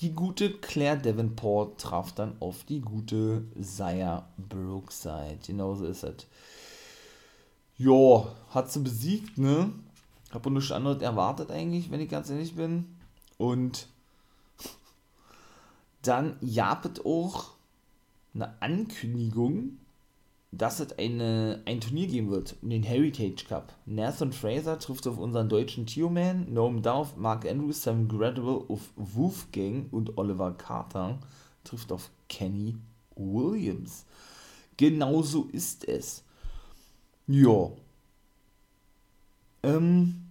Die 0.00 0.12
gute 0.12 0.50
Claire 0.50 0.98
Davenport 0.98 1.80
traf 1.80 2.12
dann 2.12 2.36
auf 2.40 2.64
die 2.64 2.80
gute 2.80 3.44
Zaya 3.60 4.28
Brookside. 4.36 5.38
Genauso 5.46 5.84
ist 5.84 6.02
es. 6.02 6.26
Ja, 7.76 8.26
hat 8.50 8.72
sie 8.72 8.80
besiegt, 8.80 9.38
ne? 9.38 9.72
Hab 10.30 10.46
auch 10.46 10.50
nichts 10.50 10.72
anderes 10.72 11.02
erwartet 11.02 11.50
eigentlich, 11.50 11.90
wenn 11.90 12.00
ich 12.00 12.08
ganz 12.08 12.30
ehrlich 12.30 12.56
bin. 12.56 12.96
Und 13.36 13.86
dann 16.02 16.36
gab 16.54 17.04
auch 17.04 17.50
eine 18.34 18.60
Ankündigung, 18.62 19.78
dass 20.50 20.80
es 20.80 20.98
eine, 20.98 21.62
ein 21.66 21.80
Turnier 21.80 22.06
geben 22.06 22.30
wird, 22.30 22.56
den 22.62 22.82
Heritage 22.82 23.44
Cup. 23.48 23.74
Nathan 23.84 24.32
Fraser 24.32 24.78
trifft 24.78 25.06
auf 25.06 25.18
unseren 25.18 25.48
deutschen 25.48 25.86
Tio-Man, 25.86 26.52
Noam 26.52 26.82
Dove, 26.82 27.10
Mark 27.16 27.46
Andrews, 27.46 27.82
Sam 27.82 28.08
Gradwell 28.08 28.64
auf 28.68 28.90
Wolfgang 28.96 29.92
und 29.92 30.16
Oliver 30.16 30.52
Carter 30.52 31.18
trifft 31.64 31.92
auf 31.92 32.10
Kenny 32.28 32.76
Williams. 33.14 34.06
Genauso 34.76 35.48
ist 35.52 35.86
es. 35.86 36.24
Ja. 37.26 37.70
Ähm. 39.62 40.27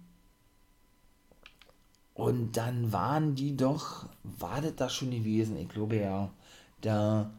Und 2.18 2.56
dann 2.56 2.92
waren 2.92 3.36
die 3.36 3.56
doch, 3.56 4.06
war 4.24 4.60
das 4.60 4.74
da 4.74 4.88
schon 4.88 5.12
gewesen? 5.12 5.56
Ich 5.56 5.68
glaube 5.68 5.98
ja, 5.98 6.28
da 6.80 7.30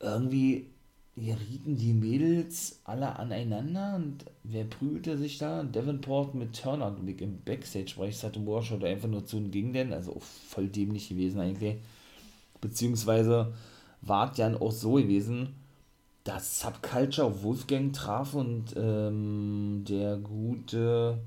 irgendwie 0.00 0.66
gerieten 1.14 1.76
die 1.76 1.92
Mädels 1.92 2.80
alle 2.82 3.16
aneinander 3.16 3.94
und 3.94 4.24
wer 4.42 4.64
prügelte 4.64 5.16
sich 5.16 5.38
da? 5.38 5.62
Davenport 5.62 6.34
mit 6.34 6.60
Turner 6.60 6.88
und 6.88 7.08
im 7.08 7.42
Backstage, 7.42 7.92
weil 7.96 8.08
ich 8.08 8.16
sagte, 8.16 8.40
boah, 8.40 8.60
schaut 8.60 8.82
einfach 8.82 9.06
nur 9.08 9.24
zu 9.24 9.36
und 9.36 9.52
ging 9.52 9.72
denn, 9.72 9.92
also 9.92 10.18
voll 10.18 10.66
dämlich 10.66 11.08
gewesen 11.08 11.40
eigentlich. 11.40 11.76
Beziehungsweise 12.60 13.54
war 14.00 14.32
es 14.32 14.36
dann 14.36 14.56
auch 14.56 14.72
so 14.72 14.94
gewesen, 14.94 15.54
dass 16.24 16.58
Subculture 16.58 17.44
Wolfgang 17.44 17.92
traf 17.92 18.34
und 18.34 18.74
ähm, 18.76 19.84
der 19.88 20.16
gute 20.16 21.20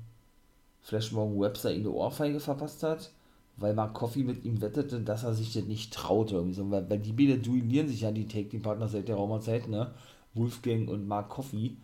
Flashmore 0.80 1.38
Webster 1.38 1.72
ihm 1.72 1.80
eine 1.80 1.90
Ohrfeige 1.90 2.40
verpasst 2.40 2.82
hat 2.82 3.10
weil 3.58 3.74
Mark 3.74 3.94
Coffey 3.94 4.22
mit 4.22 4.44
ihm 4.44 4.60
wettete, 4.60 5.00
dass 5.00 5.24
er 5.24 5.34
sich 5.34 5.52
das 5.52 5.64
nicht 5.64 5.92
traute. 5.92 6.36
Irgendwie 6.36 6.54
so. 6.54 6.70
weil, 6.70 6.88
weil 6.88 7.00
die 7.00 7.12
beiden 7.12 7.42
duellieren 7.42 7.88
sich 7.88 8.02
ja, 8.02 8.12
die 8.12 8.28
Take-Team-Partner 8.28 8.88
seit 8.88 9.08
der 9.08 9.16
Raumerzeit, 9.16 9.68
ne? 9.68 9.92
Wolfgang 10.34 10.88
und 10.88 11.06
Mark 11.06 11.28
Coffey. 11.28 11.76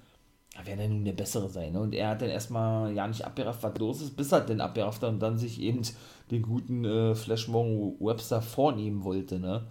Da 0.56 0.64
wäre 0.64 0.82
er 0.82 0.88
nun 0.88 1.04
der 1.04 1.14
Bessere 1.14 1.48
sein. 1.48 1.72
Ne? 1.72 1.80
Und 1.80 1.94
er 1.94 2.10
hat 2.10 2.22
dann 2.22 2.28
erstmal 2.28 2.92
ja 2.94 3.08
nicht 3.08 3.24
abgerafft, 3.24 3.64
was 3.64 3.76
los 3.78 4.02
ist, 4.02 4.16
bis 4.16 4.30
er 4.30 4.42
dann 4.42 4.60
abgerafft 4.60 5.02
hat 5.02 5.10
und 5.10 5.18
dann 5.18 5.36
sich 5.36 5.60
eben 5.60 5.82
den 6.30 6.42
guten 6.42 6.84
äh, 6.84 7.16
Flashmore 7.16 7.94
Webster 7.98 8.40
vornehmen 8.40 9.02
wollte. 9.02 9.40
Ne? 9.40 9.66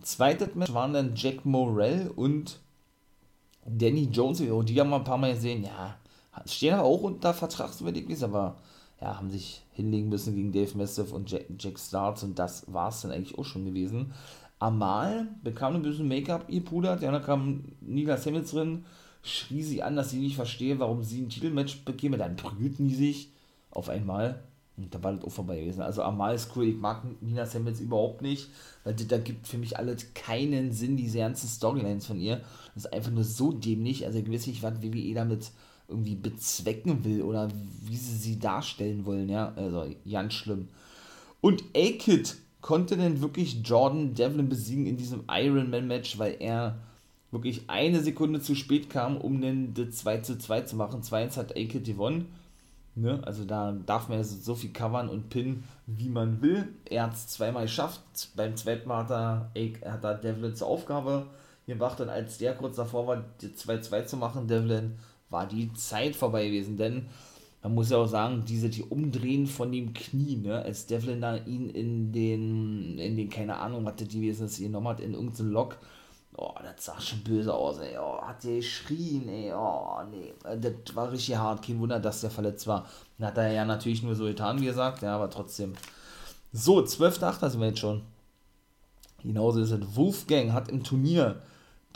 Zweites 0.00 0.54
Match 0.54 0.72
waren 0.72 0.92
dann 0.92 1.16
Jack 1.16 1.44
Morrell 1.44 2.12
und 2.14 2.60
Danny 3.66 4.04
Jones. 4.12 4.40
Und 4.40 4.68
die 4.68 4.78
haben 4.78 4.90
wir 4.90 4.96
ein 4.96 5.04
paar 5.04 5.18
Mal 5.18 5.34
gesehen, 5.34 5.64
ja, 5.64 5.96
stehen 6.46 6.74
aber 6.74 6.84
auch 6.84 7.02
unter 7.02 7.34
Vertrag, 7.34 7.72
soweit 7.72 7.96
ich 7.96 8.08
weiß, 8.08 8.22
aber 8.24 8.56
ja, 9.00 9.16
haben 9.16 9.30
sich 9.30 9.62
hinlegen 9.72 10.08
müssen 10.08 10.34
gegen 10.34 10.52
Dave 10.52 10.76
Mastiff 10.76 11.12
und 11.12 11.30
Jack, 11.30 11.46
Jack 11.58 11.78
Starts 11.78 12.22
und 12.22 12.38
das 12.38 12.72
war 12.72 12.88
es 12.88 13.02
dann 13.02 13.12
eigentlich 13.12 13.38
auch 13.38 13.44
schon 13.44 13.64
gewesen. 13.64 14.12
Amal 14.58 15.28
bekam 15.42 15.76
ein 15.76 15.82
bisschen 15.82 16.08
Make-up 16.08 16.46
ihr 16.48 16.64
Puder, 16.64 17.00
ja, 17.00 17.12
da 17.12 17.20
kam 17.20 17.64
Nila 17.80 18.16
Samuels 18.16 18.50
drin, 18.50 18.84
schrie 19.22 19.62
sie 19.62 19.82
an, 19.82 19.94
dass 19.94 20.10
sie 20.10 20.18
nicht 20.18 20.36
verstehe, 20.36 20.80
warum 20.80 21.02
sie 21.02 21.22
ein 21.22 21.28
Titelmatch 21.28 21.84
bekäme, 21.84 22.18
dann 22.18 22.36
prügelten 22.36 22.88
die 22.88 22.94
sich 22.94 23.32
auf 23.70 23.88
einmal 23.88 24.42
und 24.78 24.94
da 24.94 25.02
war 25.02 25.12
das 25.12 25.24
auch 25.24 25.32
vorbei 25.32 25.60
gewesen. 25.60 25.82
Also 25.82 26.02
Amal 26.02 26.34
ist 26.34 26.50
cool, 26.56 26.66
ich 26.66 26.76
mag 26.76 27.02
Nina 27.20 27.46
Samuels 27.46 27.80
überhaupt 27.80 28.22
nicht, 28.22 28.48
weil 28.84 28.94
das, 28.94 29.06
da 29.08 29.18
gibt 29.18 29.46
für 29.46 29.58
mich 29.58 29.76
alles 29.76 30.14
keinen 30.14 30.72
Sinn, 30.72 30.96
diese 30.96 31.18
ganzen 31.18 31.48
Storylines 31.48 32.06
von 32.06 32.20
ihr. 32.20 32.40
Das 32.74 32.84
ist 32.84 32.92
einfach 32.92 33.10
nur 33.10 33.24
so 33.24 33.52
dämlich, 33.52 34.06
also 34.06 34.18
ich 34.18 34.30
weiß 34.30 34.46
nicht, 34.46 34.62
was 34.62 34.82
WWE 34.82 35.14
damit 35.14 35.50
irgendwie 35.88 36.14
bezwecken 36.14 37.04
will 37.04 37.22
oder 37.22 37.48
wie 37.82 37.96
sie 37.96 38.16
sie 38.16 38.38
darstellen 38.38 39.06
wollen, 39.06 39.28
ja, 39.28 39.52
also 39.56 39.86
ganz 40.08 40.34
schlimm. 40.34 40.68
Und 41.40 41.64
A-Kid 41.74 42.36
konnte 42.60 42.96
denn 42.96 43.20
wirklich 43.20 43.62
Jordan 43.64 44.14
Devlin 44.14 44.48
besiegen 44.48 44.86
in 44.86 44.96
diesem 44.96 45.24
Ironman-Match, 45.28 46.18
weil 46.18 46.36
er 46.40 46.78
wirklich 47.30 47.62
eine 47.68 48.00
Sekunde 48.00 48.40
zu 48.40 48.54
spät 48.54 48.90
kam, 48.90 49.16
um 49.16 49.40
den 49.40 49.74
2 49.74 50.18
zu 50.18 50.38
2 50.38 50.62
zu 50.62 50.76
machen. 50.76 51.02
2-1 51.02 51.36
hat 51.36 51.52
A-Kid 51.52 51.84
gewonnen. 51.84 52.26
Ne? 52.94 53.20
Also 53.24 53.44
da 53.44 53.72
darf 53.86 54.08
man 54.08 54.18
ja 54.18 54.24
so 54.24 54.54
viel 54.54 54.72
covern 54.72 55.08
und 55.08 55.30
pinnen, 55.30 55.62
wie 55.86 56.08
man 56.08 56.42
will. 56.42 56.68
Er 56.84 57.04
hat 57.04 57.14
es 57.14 57.28
zweimal 57.28 57.64
geschafft. 57.64 58.00
Beim 58.34 58.56
zweiten 58.56 58.88
Mal 58.88 59.04
hat 59.04 59.10
er, 59.10 59.92
hat 59.92 60.04
er 60.04 60.14
Devlin 60.14 60.56
zur 60.56 60.66
Aufgabe 60.66 61.26
gemacht 61.66 62.00
und 62.00 62.08
als 62.08 62.38
der 62.38 62.54
kurz 62.54 62.76
davor 62.76 63.06
war, 63.06 63.24
2-2 63.40 64.06
zu 64.06 64.16
machen, 64.16 64.48
Devlin 64.48 64.98
war 65.30 65.46
die 65.46 65.72
Zeit 65.74 66.16
vorbei 66.16 66.46
gewesen, 66.46 66.76
denn 66.76 67.06
man 67.62 67.74
muss 67.74 67.90
ja 67.90 67.98
auch 67.98 68.06
sagen, 68.06 68.44
diese 68.46 68.68
die 68.68 68.84
Umdrehen 68.84 69.46
von 69.46 69.72
dem 69.72 69.92
Knie, 69.92 70.36
ne, 70.36 70.62
als 70.62 70.86
Devlin 70.86 71.20
da 71.20 71.36
ihn 71.36 71.70
in 71.70 72.12
den, 72.12 72.98
in 72.98 73.16
den, 73.16 73.28
keine 73.28 73.58
Ahnung, 73.58 73.84
was 73.84 73.96
das 73.96 74.08
gewesen 74.08 74.46
ist, 74.46 74.58
genommen 74.58 74.88
hat, 74.88 75.00
in 75.00 75.14
irgendeinen 75.14 75.50
Lock, 75.50 75.76
oh, 76.36 76.54
das 76.62 76.84
sah 76.84 77.00
schon 77.00 77.24
böse 77.24 77.52
aus, 77.52 77.78
ey, 77.78 77.98
oh, 77.98 78.22
hat 78.22 78.44
der 78.44 78.56
geschrien, 78.56 79.28
ey, 79.28 79.52
oh, 79.52 79.98
nee, 80.10 80.32
das 80.42 80.94
war 80.94 81.10
richtig 81.10 81.36
hart, 81.36 81.66
kein 81.66 81.80
Wunder, 81.80 81.98
dass 81.98 82.20
der 82.20 82.30
verletzt 82.30 82.66
war. 82.66 82.86
Dann 83.18 83.28
hat 83.28 83.38
er 83.38 83.52
ja 83.52 83.64
natürlich 83.64 84.02
nur 84.04 84.14
so 84.14 84.24
getan, 84.24 84.60
wie 84.60 84.66
gesagt, 84.66 85.02
ja, 85.02 85.16
aber 85.16 85.28
trotzdem. 85.28 85.74
So, 86.52 86.78
12.8. 86.78 87.50
sind 87.50 87.60
wir 87.60 87.68
jetzt 87.68 87.80
schon. 87.80 88.02
Genauso 89.22 89.60
ist 89.60 89.72
es. 89.72 89.96
Wolfgang 89.96 90.52
hat 90.52 90.68
im 90.68 90.84
Turnier 90.84 91.42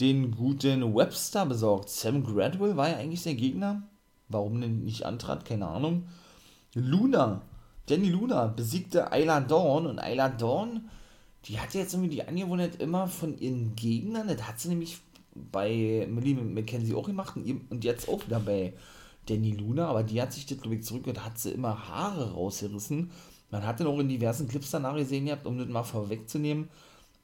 den 0.00 0.32
guten 0.32 0.94
Webster 0.94 1.46
besorgt. 1.46 1.88
Sam 1.88 2.24
Gradwell 2.24 2.76
war 2.76 2.88
ja 2.88 2.96
eigentlich 2.96 3.22
der 3.22 3.34
Gegner. 3.34 3.82
Warum 4.28 4.60
denn 4.60 4.84
nicht 4.84 5.04
antrat, 5.04 5.44
keine 5.44 5.66
Ahnung. 5.68 6.08
Luna, 6.74 7.42
Danny 7.86 8.08
Luna 8.08 8.46
besiegte 8.46 9.12
Ayla 9.12 9.40
Dawn 9.40 9.86
und 9.86 9.98
Ayla 9.98 10.30
Dawn, 10.30 10.88
die 11.44 11.58
hat 11.58 11.74
jetzt 11.74 11.92
irgendwie 11.92 12.14
die 12.14 12.26
Angewohnheit 12.26 12.80
immer 12.80 13.08
von 13.08 13.38
ihren 13.38 13.74
Gegnern, 13.76 14.28
das 14.28 14.46
hat 14.46 14.60
sie 14.60 14.68
nämlich 14.68 14.98
bei 15.34 16.06
Millie 16.10 16.34
McKenzie 16.34 16.94
auch 16.94 17.06
gemacht 17.06 17.36
und 17.36 17.84
jetzt 17.84 18.08
auch 18.08 18.24
wieder 18.24 18.40
bei 18.40 18.74
Danny 19.26 19.52
Luna, 19.52 19.88
aber 19.88 20.02
die 20.02 20.20
hat 20.20 20.32
sich 20.32 20.46
das, 20.46 20.58
ich, 20.70 20.82
zurück 20.82 21.06
und 21.06 21.24
hat 21.24 21.38
sie 21.38 21.50
immer 21.50 21.88
Haare 21.88 22.32
rausgerissen. 22.32 23.10
Man 23.50 23.66
hat 23.66 23.80
dann 23.80 23.86
auch 23.86 23.98
in 23.98 24.08
diversen 24.08 24.48
Clips 24.48 24.70
danach 24.70 24.96
gesehen 24.96 25.26
gehabt, 25.26 25.46
um 25.46 25.58
das 25.58 25.68
mal 25.68 25.82
vorwegzunehmen, 25.82 26.68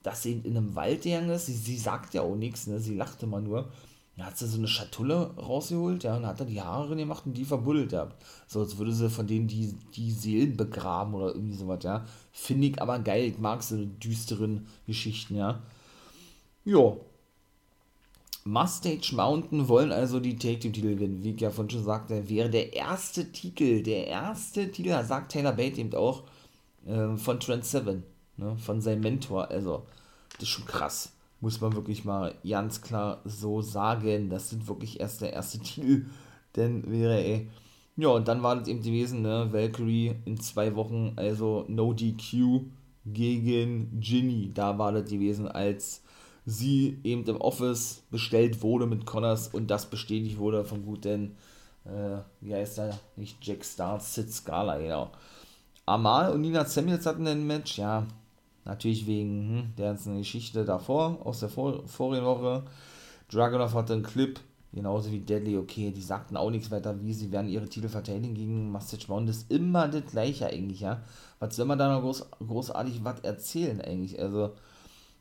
dass 0.02 0.22
sie 0.22 0.32
in 0.32 0.56
einem 0.56 0.74
Wald 0.74 1.02
gegangen 1.02 1.30
ist. 1.30 1.46
Sie, 1.46 1.54
sie 1.54 1.76
sagt 1.76 2.14
ja 2.14 2.22
auch 2.22 2.36
nichts, 2.36 2.66
ne? 2.66 2.80
sie 2.80 2.94
lachte 2.94 3.26
mal 3.26 3.42
nur. 3.42 3.70
Dann 4.16 4.26
hat 4.26 4.38
sie 4.38 4.48
so 4.48 4.58
eine 4.58 4.66
Schatulle 4.66 5.30
rausgeholt, 5.36 6.02
ja, 6.02 6.16
und 6.16 6.26
hat 6.26 6.40
dann 6.40 6.48
die 6.48 6.60
Haare 6.60 6.96
gemacht 6.96 7.24
und 7.24 7.34
die 7.34 7.44
verbuddelt 7.44 7.90
gehabt. 7.90 8.20
So, 8.48 8.60
als 8.60 8.76
würde 8.76 8.92
sie 8.92 9.08
von 9.08 9.28
denen 9.28 9.46
die, 9.46 9.76
die 9.94 10.10
Seelen 10.10 10.56
begraben 10.56 11.14
oder 11.14 11.34
irgendwie 11.34 11.56
sowas, 11.56 11.84
ja. 11.84 12.04
Finde 12.32 12.66
ich 12.66 12.82
aber 12.82 12.98
geil, 12.98 13.26
ich 13.26 13.38
mag 13.38 13.62
so 13.62 13.76
düsteren 13.76 14.66
Geschichten, 14.88 15.36
ja. 15.36 15.62
Jo. 16.64 17.00
Mustache 18.44 19.14
Mountain 19.14 19.68
wollen 19.68 19.92
also 19.92 20.18
die 20.18 20.36
Take 20.36 20.58
Team 20.58 20.72
Titel 20.72 20.94
gewinnen. 20.94 21.22
Wie 21.22 21.34
ich 21.34 21.40
ja 21.40 21.50
vorhin 21.50 21.70
schon 21.70 21.84
sagte, 21.84 22.28
wäre 22.28 22.50
der 22.50 22.72
erste 22.72 23.30
Titel, 23.30 23.84
der 23.84 24.08
erste 24.08 24.72
Titel, 24.72 24.88
da 24.88 25.04
sagt 25.04 25.30
Taylor 25.30 25.52
Bate 25.52 25.80
eben 25.80 25.94
auch, 25.94 26.24
äh, 26.86 27.16
von 27.16 27.38
Trent 27.38 27.64
Seven 27.64 28.02
ne, 28.38 28.56
von 28.56 28.80
seinem 28.80 29.02
Mentor. 29.02 29.50
Also, 29.50 29.84
das 30.32 30.42
ist 30.44 30.48
schon 30.48 30.64
krass. 30.64 31.12
Muss 31.40 31.60
man 31.60 31.74
wirklich 31.74 32.04
mal 32.04 32.34
ganz 32.48 32.80
klar 32.80 33.20
so 33.24 33.60
sagen. 33.60 34.30
Das 34.30 34.50
sind 34.50 34.66
wirklich 34.66 35.00
erst 35.00 35.20
der 35.20 35.32
erste 35.32 35.58
Titel. 35.60 36.06
Denn 36.56 36.90
wäre, 36.90 37.22
ey. 37.22 37.48
Ja, 37.96 38.08
und 38.08 38.28
dann 38.28 38.42
war 38.42 38.56
das 38.56 38.68
eben 38.68 38.82
gewesen, 38.82 39.22
ne? 39.22 39.48
Valkyrie 39.52 40.14
in 40.24 40.40
zwei 40.40 40.74
Wochen, 40.76 41.12
also 41.16 41.64
No 41.68 41.92
DQ 41.92 42.62
gegen 43.04 44.00
Ginny. 44.00 44.52
Da 44.54 44.78
war 44.78 44.92
das 44.92 45.10
gewesen, 45.10 45.48
als 45.48 46.02
sie 46.46 46.98
eben 47.04 47.24
im 47.24 47.40
Office 47.40 48.02
bestellt 48.10 48.62
wurde 48.62 48.86
mit 48.86 49.04
Connors 49.04 49.48
und 49.48 49.68
das 49.68 49.90
bestätigt 49.90 50.38
wurde 50.38 50.64
vom 50.64 50.84
guten, 50.84 51.36
äh, 51.84 52.18
wie 52.40 52.54
heißt 52.54 52.78
er? 52.78 52.98
Nicht 53.16 53.44
Jack 53.44 53.64
Star, 53.64 54.00
Sid 54.00 54.32
Scala, 54.32 54.78
genau. 54.78 55.10
Amal 55.84 56.32
und 56.32 56.42
Nina 56.42 56.64
Samuels 56.64 57.06
hatten 57.06 57.26
ein 57.26 57.46
Match, 57.46 57.78
ja, 57.78 58.06
Natürlich 58.68 59.06
wegen 59.06 59.48
hm, 59.48 59.74
der 59.78 59.86
ganzen 59.86 60.18
Geschichte 60.18 60.62
davor, 60.62 61.24
aus 61.24 61.40
der 61.40 61.48
Vor 61.48 61.88
vorigen 61.88 62.26
Woche. 62.26 62.64
Dragunov 63.30 63.72
hatte 63.72 63.94
einen 63.94 64.02
Clip, 64.02 64.38
genauso 64.74 65.10
wie 65.10 65.20
Deadly, 65.20 65.56
okay, 65.56 65.90
die 65.90 66.02
sagten 66.02 66.36
auch 66.36 66.50
nichts 66.50 66.70
weiter, 66.70 67.02
wie 67.02 67.14
sie 67.14 67.32
werden 67.32 67.48
ihre 67.48 67.66
Titel 67.66 67.88
verteidigen 67.88 68.34
gegen 68.34 68.70
Mustache 68.70 69.08
Mountain. 69.08 69.26
Das 69.28 69.36
ist 69.38 69.50
immer 69.50 69.88
das 69.88 70.04
gleiche 70.10 70.48
eigentlich, 70.48 70.80
ja. 70.80 71.00
Was 71.38 71.56
soll 71.56 71.64
man 71.64 71.78
da 71.78 71.90
noch 71.90 72.02
groß, 72.02 72.26
großartig 72.46 73.02
was 73.02 73.20
erzählen 73.20 73.80
eigentlich? 73.80 74.20
Also, 74.20 74.52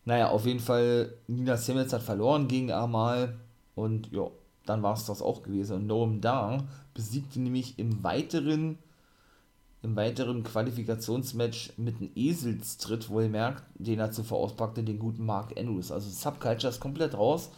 naja, 0.04 0.30
auf 0.30 0.46
jeden 0.46 0.60
Fall, 0.60 1.14
Nina 1.28 1.56
Simmons 1.56 1.94
hat 1.94 2.04
verloren 2.04 2.50
gegen 2.50 2.74
Amal 2.74 3.38
und 3.76 4.12
ja, 4.12 4.30
dann 4.66 4.84
war 4.84 4.94
es 4.94 5.06
das 5.06 5.22
auch 5.22 5.42
gewesen. 5.42 5.78
Und 5.78 5.88
Noam 5.88 6.20
Dar 6.20 6.66
besiegte 6.94 7.40
nämlich 7.40 7.80
im 7.80 8.04
weiteren 8.04 8.78
im 9.84 9.96
weiteren 9.96 10.44
Qualifikationsmatch 10.44 11.74
mit 11.78 11.98
einem 11.98 12.12
Eselstritt 12.16 13.10
wohlmerkt, 13.10 13.64
den 13.76 14.00
er 14.00 14.12
zuvor 14.12 14.40
auspackte, 14.40 14.84
den 14.84 15.00
guten 15.00 15.26
Mark 15.26 15.58
Andrews. 15.58 15.92
Also 15.92 16.10
Subculture 16.10 16.70
ist 16.70 16.80
komplett 16.80 17.14
raus. 17.16 17.52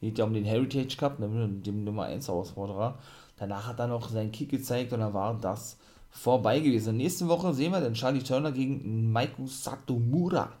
Geht 0.00 0.18
ja 0.18 0.24
um 0.24 0.34
den 0.34 0.44
Heritage 0.44 0.96
Cup, 0.96 1.18
ne, 1.18 1.48
dem 1.48 1.84
Nummer 1.84 2.04
1 2.04 2.28
Herausforderer. 2.28 2.98
Danach 3.36 3.66
hat 3.66 3.80
er 3.80 3.88
noch 3.88 4.08
seinen 4.08 4.32
Kick 4.32 4.50
gezeigt 4.50 4.92
und 4.92 5.00
dann 5.00 5.14
war 5.14 5.38
das 5.40 5.78
vorbei 6.10 6.60
gewesen. 6.60 6.96
Nächste 6.96 7.28
Woche 7.28 7.52
sehen 7.52 7.72
wir 7.72 7.80
dann 7.80 7.94
Charlie 7.94 8.22
Turner 8.22 8.52
gegen 8.52 9.10
Maiku 9.10 9.46
Satomura. 9.46 10.52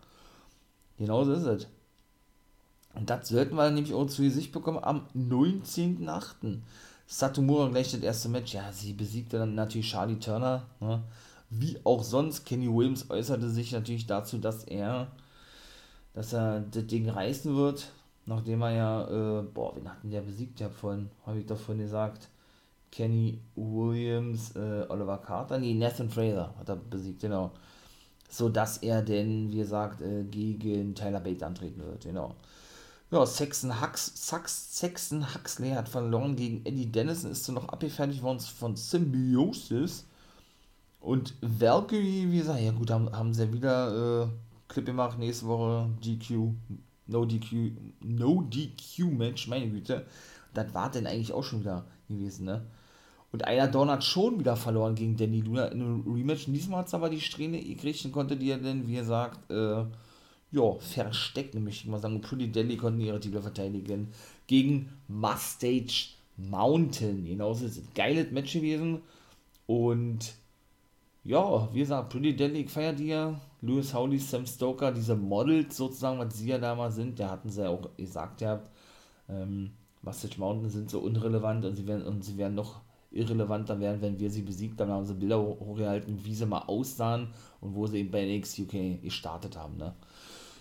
Genau 0.98 1.24
so 1.24 1.32
ist 1.32 1.44
es. 1.44 1.66
Und 2.94 3.10
das 3.10 3.28
sollten 3.28 3.56
wir 3.56 3.70
nämlich 3.70 3.94
auch 3.94 4.06
zu 4.06 4.22
Gesicht 4.22 4.52
bekommen 4.52 4.82
am 4.82 5.06
19.08. 5.16 6.58
Satomura 7.06 7.68
gleich 7.68 7.92
das 7.92 8.00
erste 8.00 8.28
Match. 8.28 8.54
Ja, 8.54 8.72
sie 8.72 8.92
besiegte 8.92 9.38
dann 9.38 9.54
natürlich 9.54 9.90
Charlie 9.90 10.18
Turner. 10.18 10.66
Ne? 10.80 11.02
Wie 11.50 11.78
auch 11.84 12.02
sonst. 12.02 12.44
Kenny 12.44 12.72
Williams 12.72 13.10
äußerte 13.10 13.48
sich 13.50 13.72
natürlich 13.72 14.06
dazu, 14.06 14.38
dass 14.38 14.64
er, 14.64 15.08
dass 16.14 16.32
er 16.32 16.60
das 16.60 16.86
Ding 16.86 17.08
reißen 17.08 17.54
wird. 17.56 17.90
Nachdem 18.26 18.62
er 18.62 18.70
ja, 18.70 19.40
äh, 19.40 19.42
boah, 19.42 19.76
wen 19.76 19.88
hatten 19.88 20.10
der 20.10 20.22
besiegt? 20.22 20.60
Ja, 20.60 20.70
vorhin, 20.70 21.10
habe 21.26 21.40
ich 21.40 21.46
doch 21.46 21.58
vorhin 21.58 21.84
gesagt. 21.84 22.28
Kenny 22.90 23.40
Williams, 23.56 24.54
äh, 24.54 24.86
Oliver 24.88 25.18
Carter, 25.18 25.58
nee, 25.58 25.74
Nathan 25.74 26.08
Fraser 26.08 26.54
hat 26.56 26.68
er 26.68 26.76
besiegt, 26.76 27.20
genau. 27.22 27.50
So 28.30 28.48
dass 28.48 28.78
er 28.78 29.02
denn, 29.02 29.50
wie 29.50 29.58
gesagt, 29.58 30.00
äh, 30.00 30.22
gegen 30.24 30.94
Tyler 30.94 31.18
Bates 31.18 31.42
antreten 31.42 31.82
wird, 31.84 32.04
genau. 32.04 32.36
Ja, 33.10 33.24
Saxon, 33.26 33.80
Hux, 33.80 34.12
Sax, 34.14 34.78
Saxon 34.78 35.34
Huxley 35.34 35.70
hat 35.70 35.88
verloren 35.88 36.36
gegen 36.36 36.64
Eddie 36.64 36.90
Dennison, 36.90 37.30
ist 37.30 37.44
so 37.44 37.52
noch 37.52 37.68
abgefertigt 37.68 38.22
worden 38.22 38.40
von 38.40 38.76
Symbiosis. 38.76 40.06
Und 41.00 41.34
Valkyrie, 41.42 42.30
wie 42.30 42.38
gesagt, 42.38 42.60
ja 42.60 42.72
gut, 42.72 42.90
haben, 42.90 43.12
haben 43.12 43.34
sie 43.34 43.44
ja 43.44 43.52
wieder 43.52 44.22
äh, 44.24 44.26
Clip 44.68 44.86
gemacht, 44.86 45.18
nächste 45.18 45.46
Woche 45.46 45.90
DQ, 46.04 46.54
No 47.06 47.24
DQ, 47.26 47.72
No 48.00 48.42
DQ 48.42 49.12
Match, 49.12 49.46
meine 49.48 49.68
Güte. 49.68 50.06
Das 50.54 50.72
war 50.72 50.90
denn 50.90 51.06
eigentlich 51.06 51.32
auch 51.32 51.44
schon 51.44 51.60
wieder 51.60 51.84
gewesen, 52.08 52.46
ne? 52.46 52.64
Und 53.32 53.44
einer 53.44 53.66
Dorn 53.66 53.90
hat 53.90 54.04
schon 54.04 54.38
wieder 54.38 54.56
verloren 54.56 54.94
gegen 54.94 55.16
Danny 55.16 55.40
Luna 55.40 55.66
in 55.66 55.82
einem 55.82 56.04
Rematch. 56.06 56.46
diesmal 56.46 56.80
hat 56.80 56.86
es 56.86 56.94
aber 56.94 57.10
die 57.10 57.20
Strähne 57.20 57.60
gekriegt 57.60 58.04
und 58.04 58.12
konnte 58.12 58.36
die 58.36 58.46
ja 58.46 58.56
dann, 58.56 58.86
wie 58.86 58.94
gesagt, 58.94 59.50
äh, 59.50 59.84
ja, 60.54 60.74
versteckt, 60.78 61.54
nämlich 61.54 61.80
ich 61.80 61.86
mal 61.86 61.98
sagen, 61.98 62.20
Pretty 62.20 62.50
Deadly 62.50 62.76
konnten 62.76 63.00
ihre 63.00 63.18
Titel 63.18 63.40
verteidigen 63.40 64.08
gegen 64.46 64.90
Mustache 65.08 66.14
Mountain. 66.36 67.24
Genauso 67.24 67.66
ist 67.66 67.78
ein 67.78 67.88
geiles 67.94 68.30
Match 68.30 68.52
gewesen. 68.52 69.00
Und 69.66 70.34
ja, 71.24 71.68
wie 71.72 71.80
gesagt, 71.80 72.10
Pretty 72.10 72.36
Deadly 72.36 72.68
feiert 72.68 73.00
ja. 73.00 73.40
Lewis 73.62 73.94
Howley, 73.94 74.18
Sam 74.18 74.46
Stoker, 74.46 74.92
diese 74.92 75.16
Models 75.16 75.76
sozusagen, 75.76 76.18
was 76.18 76.36
sie 76.36 76.48
ja 76.48 76.58
damals 76.58 76.96
sind, 76.96 77.18
der 77.18 77.30
hatten 77.30 77.48
sie 77.48 77.62
ja 77.62 77.70
auch 77.70 77.88
gesagt, 77.96 78.42
ihr 78.42 78.48
habt, 78.50 78.70
ähm, 79.28 79.70
Mustache 80.02 80.38
Mountain 80.38 80.68
sind 80.68 80.90
so 80.90 81.00
unrelevant 81.00 81.64
und 81.64 81.74
sie 81.74 81.86
werden, 81.86 82.02
und 82.02 82.22
sie 82.22 82.36
werden 82.36 82.54
noch 82.54 82.82
irrelevanter 83.10 83.80
werden, 83.80 84.02
wenn 84.02 84.20
wir 84.20 84.30
sie 84.30 84.42
besiegt 84.42 84.80
haben. 84.80 84.90
haben 84.90 85.06
sie 85.06 85.14
Bilder 85.14 85.40
hochgehalten, 85.40 86.22
wie 86.24 86.34
sie 86.34 86.46
mal 86.46 86.64
aussahen 86.66 87.28
und 87.60 87.74
wo 87.74 87.86
sie 87.86 88.00
eben 88.00 88.10
bei 88.10 88.26
NXT 88.26 88.60
UK 88.60 89.02
gestartet 89.02 89.56
haben. 89.56 89.78
Ne? 89.78 89.94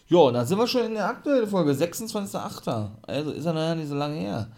Ja, 0.07 0.19
und 0.19 0.33
dann 0.33 0.45
sind 0.45 0.57
wir 0.57 0.67
schon 0.67 0.85
in 0.85 0.93
der 0.95 1.07
aktuellen 1.07 1.47
Folge, 1.47 1.71
26.08. 1.71 2.89
Also 3.03 3.31
ist 3.31 3.45
er 3.45 3.53
noch 3.53 3.75
nicht 3.75 3.89
so 3.89 3.95
lange 3.95 4.19
her. 4.19 4.49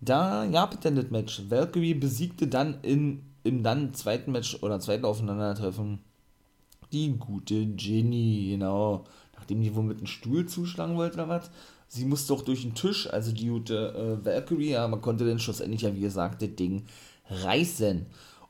Da 0.00 0.46
gab 0.46 0.74
es 0.74 0.80
dann 0.80 0.96
das 0.96 1.10
Match. 1.10 1.42
Valkyrie 1.48 1.94
besiegte 1.94 2.46
dann 2.46 2.78
in, 2.82 3.22
im 3.44 3.62
dann 3.62 3.94
zweiten 3.94 4.32
Match 4.32 4.62
oder 4.62 4.80
zweiten 4.80 5.04
Aufeinandertreffen 5.04 6.00
die 6.92 7.16
gute 7.18 7.66
Ginny, 7.66 8.48
genau. 8.50 9.04
Nachdem 9.34 9.62
die 9.62 9.74
wohl 9.74 9.84
mit 9.84 9.98
einem 9.98 10.06
Stuhl 10.06 10.46
zuschlagen 10.46 10.96
wollte 10.96 11.14
oder 11.14 11.28
was. 11.28 11.50
Sie 11.88 12.04
musste 12.04 12.32
auch 12.34 12.42
durch 12.42 12.62
den 12.62 12.74
Tisch, 12.74 13.08
also 13.12 13.32
die 13.32 13.48
gute 13.48 14.18
äh, 14.22 14.24
Valkyrie, 14.24 14.70
ja, 14.70 14.88
man 14.88 15.00
konnte 15.00 15.26
dann 15.26 15.38
schlussendlich 15.38 15.82
ja, 15.82 15.94
wie 15.94 16.00
gesagt, 16.00 16.42
das 16.42 16.54
Ding 16.56 16.84
reißen. 17.30 18.06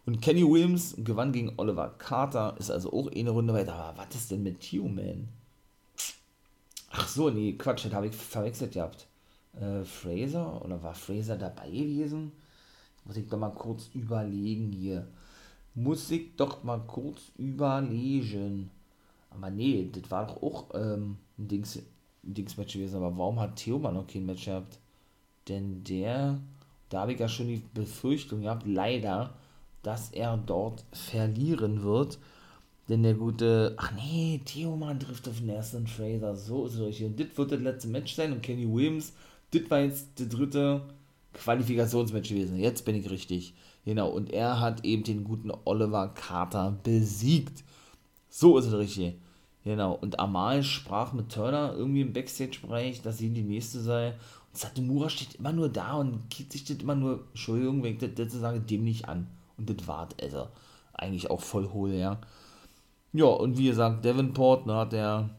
Und 0.06 0.22
Kenny 0.22 0.48
Williams 0.48 0.94
gewann 0.98 1.32
gegen 1.32 1.52
Oliver 1.56 1.94
Carter, 1.98 2.54
ist 2.58 2.70
also 2.70 2.92
auch 2.92 3.10
eine 3.10 3.30
Runde 3.30 3.52
weiter. 3.52 3.74
Aber 3.74 3.98
was 3.98 4.14
ist 4.14 4.30
denn 4.30 4.42
mit 4.42 4.62
Human? 4.64 5.28
Ach 6.98 7.08
so, 7.08 7.28
nee, 7.28 7.52
Quatsch, 7.52 7.84
das 7.84 7.92
habe 7.92 8.06
ich 8.06 8.14
verwechselt 8.14 8.72
gehabt. 8.72 9.06
Äh, 9.60 9.84
Fraser? 9.84 10.64
Oder 10.64 10.82
war 10.82 10.94
Fraser 10.94 11.36
dabei 11.36 11.68
gewesen? 11.68 12.32
Muss 13.04 13.18
ich 13.18 13.28
doch 13.28 13.38
mal 13.38 13.50
kurz 13.50 13.90
überlegen 13.94 14.72
hier. 14.72 15.06
Muss 15.74 16.10
ich 16.10 16.34
doch 16.36 16.64
mal 16.64 16.80
kurz 16.86 17.20
überlegen. 17.36 18.70
Aber 19.30 19.50
nee, 19.50 19.90
das 19.92 20.10
war 20.10 20.26
doch 20.26 20.42
auch 20.42 20.64
ähm, 20.74 21.18
ein 21.38 21.48
Dings, 21.48 21.76
ein 21.76 22.34
Dingsmatch 22.34 22.72
gewesen. 22.74 22.96
Aber 22.96 23.16
warum 23.18 23.40
hat 23.40 23.56
Theoman 23.56 23.94
noch 23.94 24.06
kein 24.06 24.24
Match 24.24 24.46
gehabt? 24.46 24.78
Denn 25.48 25.84
der, 25.84 26.40
da 26.88 27.02
habe 27.02 27.12
ich 27.12 27.20
ja 27.20 27.28
schon 27.28 27.48
die 27.48 27.62
Befürchtung 27.74 28.40
gehabt, 28.40 28.66
leider, 28.66 29.34
dass 29.82 30.10
er 30.10 30.38
dort 30.38 30.82
verlieren 30.92 31.82
wird. 31.82 32.18
Denn 32.88 33.02
der 33.02 33.14
gute, 33.14 33.74
ach 33.78 33.92
nee, 33.92 34.40
Theoman 34.44 35.00
trifft 35.00 35.28
auf 35.28 35.40
Nelson 35.40 35.86
Fraser, 35.86 36.36
so 36.36 36.66
ist 36.66 36.74
es 36.74 36.80
richtig. 36.80 37.06
Und 37.06 37.20
das 37.20 37.36
wird 37.36 37.52
das 37.52 37.60
letzte 37.60 37.88
Match 37.88 38.14
sein 38.14 38.32
und 38.32 38.42
Kenny 38.42 38.72
Williams, 38.72 39.12
das 39.50 39.68
war 39.68 39.80
jetzt 39.80 40.18
der 40.18 40.26
dritte 40.26 40.82
Qualifikationsmatch 41.32 42.28
gewesen. 42.28 42.58
Jetzt 42.58 42.84
bin 42.84 42.94
ich 42.94 43.10
richtig. 43.10 43.54
Genau, 43.84 44.08
und 44.08 44.32
er 44.32 44.60
hat 44.60 44.84
eben 44.84 45.04
den 45.04 45.24
guten 45.24 45.52
Oliver 45.64 46.08
Carter 46.08 46.76
besiegt. 46.82 47.64
So 48.28 48.58
ist 48.58 48.66
es 48.66 48.74
richtig. 48.74 49.14
Genau, 49.64 49.94
und 49.94 50.20
Amal 50.20 50.62
sprach 50.62 51.12
mit 51.12 51.32
Turner 51.32 51.74
irgendwie 51.76 52.02
im 52.02 52.12
Backstage-Bereich, 52.12 53.02
dass 53.02 53.18
sie 53.18 53.30
die 53.30 53.42
nächste 53.42 53.80
sei. 53.80 54.10
Und 54.52 54.58
Satomura 54.58 55.08
steht 55.08 55.34
immer 55.36 55.52
nur 55.52 55.68
da 55.68 55.94
und 55.94 56.30
geht 56.30 56.52
sich 56.52 56.64
das 56.64 56.76
immer 56.78 56.94
nur, 56.94 57.24
Entschuldigung, 57.30 57.82
wenn 57.82 57.94
ich 57.94 57.98
das, 57.98 58.10
das 58.14 58.32
sage, 58.32 58.60
dem 58.60 58.84
nicht 58.84 59.08
an. 59.08 59.26
Und 59.56 59.70
das 59.70 59.88
war 59.88 60.08
also 60.20 60.48
eigentlich 60.92 61.30
auch 61.30 61.40
voll 61.40 61.68
hohl, 61.72 61.92
ja. 61.92 62.20
Ja, 63.16 63.26
und 63.26 63.56
wie 63.56 63.68
gesagt, 63.68 64.04
Davenport, 64.04 64.66
ne, 64.66 64.74
hat 64.74 64.92
er 64.92 65.30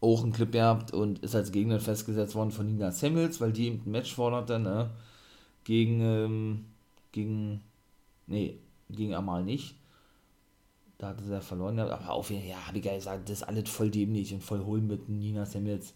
auch 0.00 0.22
einen 0.22 0.32
Clip 0.32 0.50
gehabt 0.50 0.92
und 0.92 1.18
ist 1.18 1.34
als 1.34 1.52
Gegner 1.52 1.78
festgesetzt 1.80 2.34
worden 2.34 2.50
von 2.50 2.66
Nina 2.66 2.90
Samuels, 2.90 3.42
weil 3.42 3.52
die 3.52 3.66
ihm 3.68 3.82
ein 3.84 3.90
Match 3.90 4.14
forderte, 4.14 4.58
ne? 4.58 4.90
Gegen, 5.64 6.00
ähm, 6.00 6.64
gegen, 7.12 7.62
nee, 8.26 8.58
gegen 8.88 9.14
Amal 9.14 9.44
nicht. 9.44 9.76
Da 10.96 11.08
hatte 11.08 11.24
ja 11.30 11.42
verloren, 11.42 11.78
aber 11.78 12.10
auf 12.10 12.30
jeden 12.30 12.42
Fall, 12.42 12.50
ja, 12.52 12.66
habe 12.66 12.78
ich 12.78 12.84
ja 12.86 12.94
gesagt, 12.94 13.28
das 13.28 13.38
ist 13.38 13.42
alles 13.42 13.68
voll 13.68 13.90
dämlich 13.90 14.32
und 14.32 14.42
voll 14.42 14.64
holen 14.64 14.86
mit 14.86 15.10
Nina 15.10 15.44
Samuels. 15.44 15.92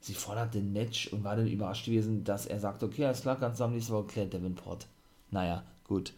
Sie 0.00 0.14
forderte 0.14 0.58
ein 0.58 0.74
Match 0.74 1.08
und 1.12 1.24
war 1.24 1.36
dann 1.36 1.48
überrascht 1.48 1.86
gewesen, 1.86 2.22
dass 2.24 2.44
er 2.44 2.60
sagt, 2.60 2.82
okay, 2.82 3.06
alles 3.06 3.22
klar, 3.22 3.36
du 3.36 3.64
am 3.64 3.72
nächsten 3.72 3.94
Woche 3.94 4.08
klärt 4.08 4.34
Davenport. 4.34 4.88
Naja, 5.30 5.64
gut. 5.84 6.12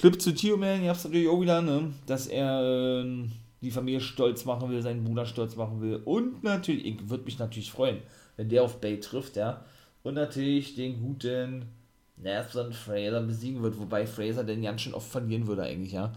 Clip 0.00 0.18
zu 0.18 0.32
Tio 0.32 0.56
Man, 0.56 0.82
ihr 0.82 0.88
habt 0.88 1.00
es 1.00 1.04
natürlich 1.04 1.28
auch 1.28 1.42
wieder, 1.42 1.60
ne? 1.60 1.92
dass 2.06 2.26
er 2.26 3.02
äh, 3.02 3.28
die 3.60 3.70
Familie 3.70 4.00
stolz 4.00 4.46
machen 4.46 4.70
will, 4.70 4.80
seinen 4.80 5.04
Bruder 5.04 5.26
stolz 5.26 5.56
machen 5.56 5.82
will. 5.82 6.00
Und 6.06 6.42
natürlich, 6.42 6.86
ich 6.86 7.10
würde 7.10 7.24
mich 7.24 7.38
natürlich 7.38 7.70
freuen, 7.70 7.98
wenn 8.38 8.48
der 8.48 8.62
auf 8.62 8.80
Bay 8.80 8.98
trifft, 8.98 9.36
ja. 9.36 9.62
Und 10.02 10.14
natürlich 10.14 10.74
den 10.74 11.02
guten 11.02 11.66
Nathan 12.16 12.72
Fraser 12.72 13.20
besiegen 13.20 13.62
wird, 13.62 13.78
wobei 13.78 14.06
Fraser 14.06 14.42
den 14.42 14.62
ganz 14.62 14.80
schön 14.80 14.94
oft 14.94 15.10
verlieren 15.10 15.46
würde 15.46 15.64
eigentlich, 15.64 15.92
ja. 15.92 16.14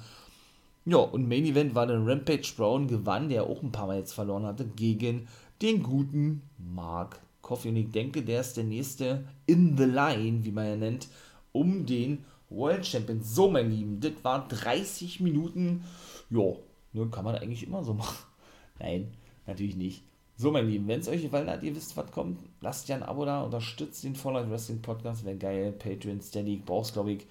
Ja, 0.86 1.00
und 1.00 1.28
Main 1.28 1.44
Event 1.44 1.76
war 1.76 1.86
dann 1.86 2.08
Rampage 2.08 2.54
Brown 2.56 2.88
gewann, 2.88 3.28
der 3.28 3.44
auch 3.44 3.62
ein 3.62 3.74
paar 3.74 3.88
Mal 3.88 3.98
jetzt 3.98 4.14
verloren 4.14 4.46
hatte, 4.46 4.64
gegen 4.64 5.28
den 5.62 5.84
guten 5.84 6.42
Mark 6.58 7.20
Coffey. 7.42 7.68
Und 7.68 7.76
ich 7.76 7.92
denke, 7.92 8.22
der 8.22 8.40
ist 8.40 8.56
der 8.56 8.64
nächste 8.64 9.26
in 9.46 9.76
the 9.76 9.84
line, 9.84 10.46
wie 10.46 10.52
man 10.52 10.68
ja 10.68 10.76
nennt, 10.78 11.10
um 11.52 11.86
den 11.86 12.24
World 12.54 12.86
Champion. 12.86 13.22
So, 13.22 13.50
mein 13.50 13.72
Lieben, 13.72 14.00
das 14.00 14.14
war 14.24 14.48
30 14.48 15.20
Minuten. 15.20 15.84
Ja, 16.30 16.54
ne, 16.94 17.08
kann 17.10 17.26
man 17.26 17.36
eigentlich 17.36 17.66
immer 17.66 17.84
so 17.84 17.94
machen. 17.94 18.26
Nein, 18.80 19.14
natürlich 19.46 19.76
nicht. 19.76 20.04
So, 20.36 20.52
mein 20.52 20.68
Lieben, 20.68 20.88
wenn 20.88 21.00
es 21.00 21.08
euch 21.08 21.22
gefallen 21.22 21.50
hat, 21.50 21.64
ihr 21.64 21.76
wisst, 21.76 21.96
was 21.96 22.12
kommt, 22.12 22.40
lasst 22.60 22.90
ja 22.90 22.96
ein 22.96 23.04
Abo 23.04 23.24
da, 23.26 23.44
unterstützt 23.44 24.04
den 24.04 24.16
Fallout 24.16 24.50
Wrestling 24.50 24.82
Podcast, 24.82 25.26
wäre 25.26 25.38
geil. 25.38 25.72
Patreon, 25.72 26.22
Steady, 26.22 26.62
brauchst, 26.66 26.94
glaube 26.94 27.12
ich, 27.12 27.28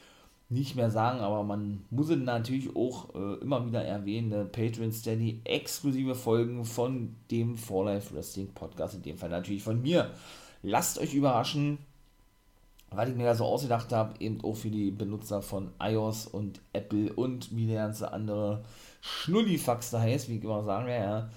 nicht 0.53 0.77
mehr 0.77 0.91
sagen, 0.91 1.21
aber 1.21 1.43
man 1.43 1.85
muss 1.91 2.11
es 2.11 2.19
natürlich 2.19 2.77
auch 2.77 3.15
äh, 3.15 3.41
immer 3.41 3.67
wieder 3.67 3.83
erwähnen, 3.83 4.29
ne? 4.29 4.45
Patreon 4.45 4.93
Steady, 4.93 5.41
exklusive 5.45 6.15
Folgen 6.15 6.65
von 6.65 7.17
dem 7.31 7.57
For 7.57 7.87
Life 7.87 8.15
Wrestling 8.15 8.53
Podcast, 8.53 8.95
in 8.95 9.03
dem 9.03 9.17
Fall 9.17 9.31
natürlich 9.31 9.63
von 9.63 9.81
mir. 9.81 10.11
Lasst 10.63 10.99
euch 10.99 11.15
überraschen, 11.15 11.79
weil 12.97 13.11
ich 13.11 13.17
mir 13.17 13.25
da 13.25 13.35
so 13.35 13.45
ausgedacht 13.45 13.93
habe, 13.93 14.15
eben 14.21 14.43
auch 14.43 14.55
für 14.55 14.71
die 14.71 14.91
Benutzer 14.91 15.43
von 15.43 15.71
iOS 15.81 16.27
und 16.27 16.61
Apple 16.73 17.13
und 17.13 17.55
wie 17.55 17.67
der 17.67 17.83
ganze 17.87 18.13
andere 18.13 18.63
Schnullifax 19.01 19.91
da 19.91 20.01
heißt, 20.01 20.29
wie 20.29 20.39
ich 20.39 20.45
immer 20.45 20.63
sagen 20.63 20.87
werde, 20.87 21.05
ja, 21.05 21.31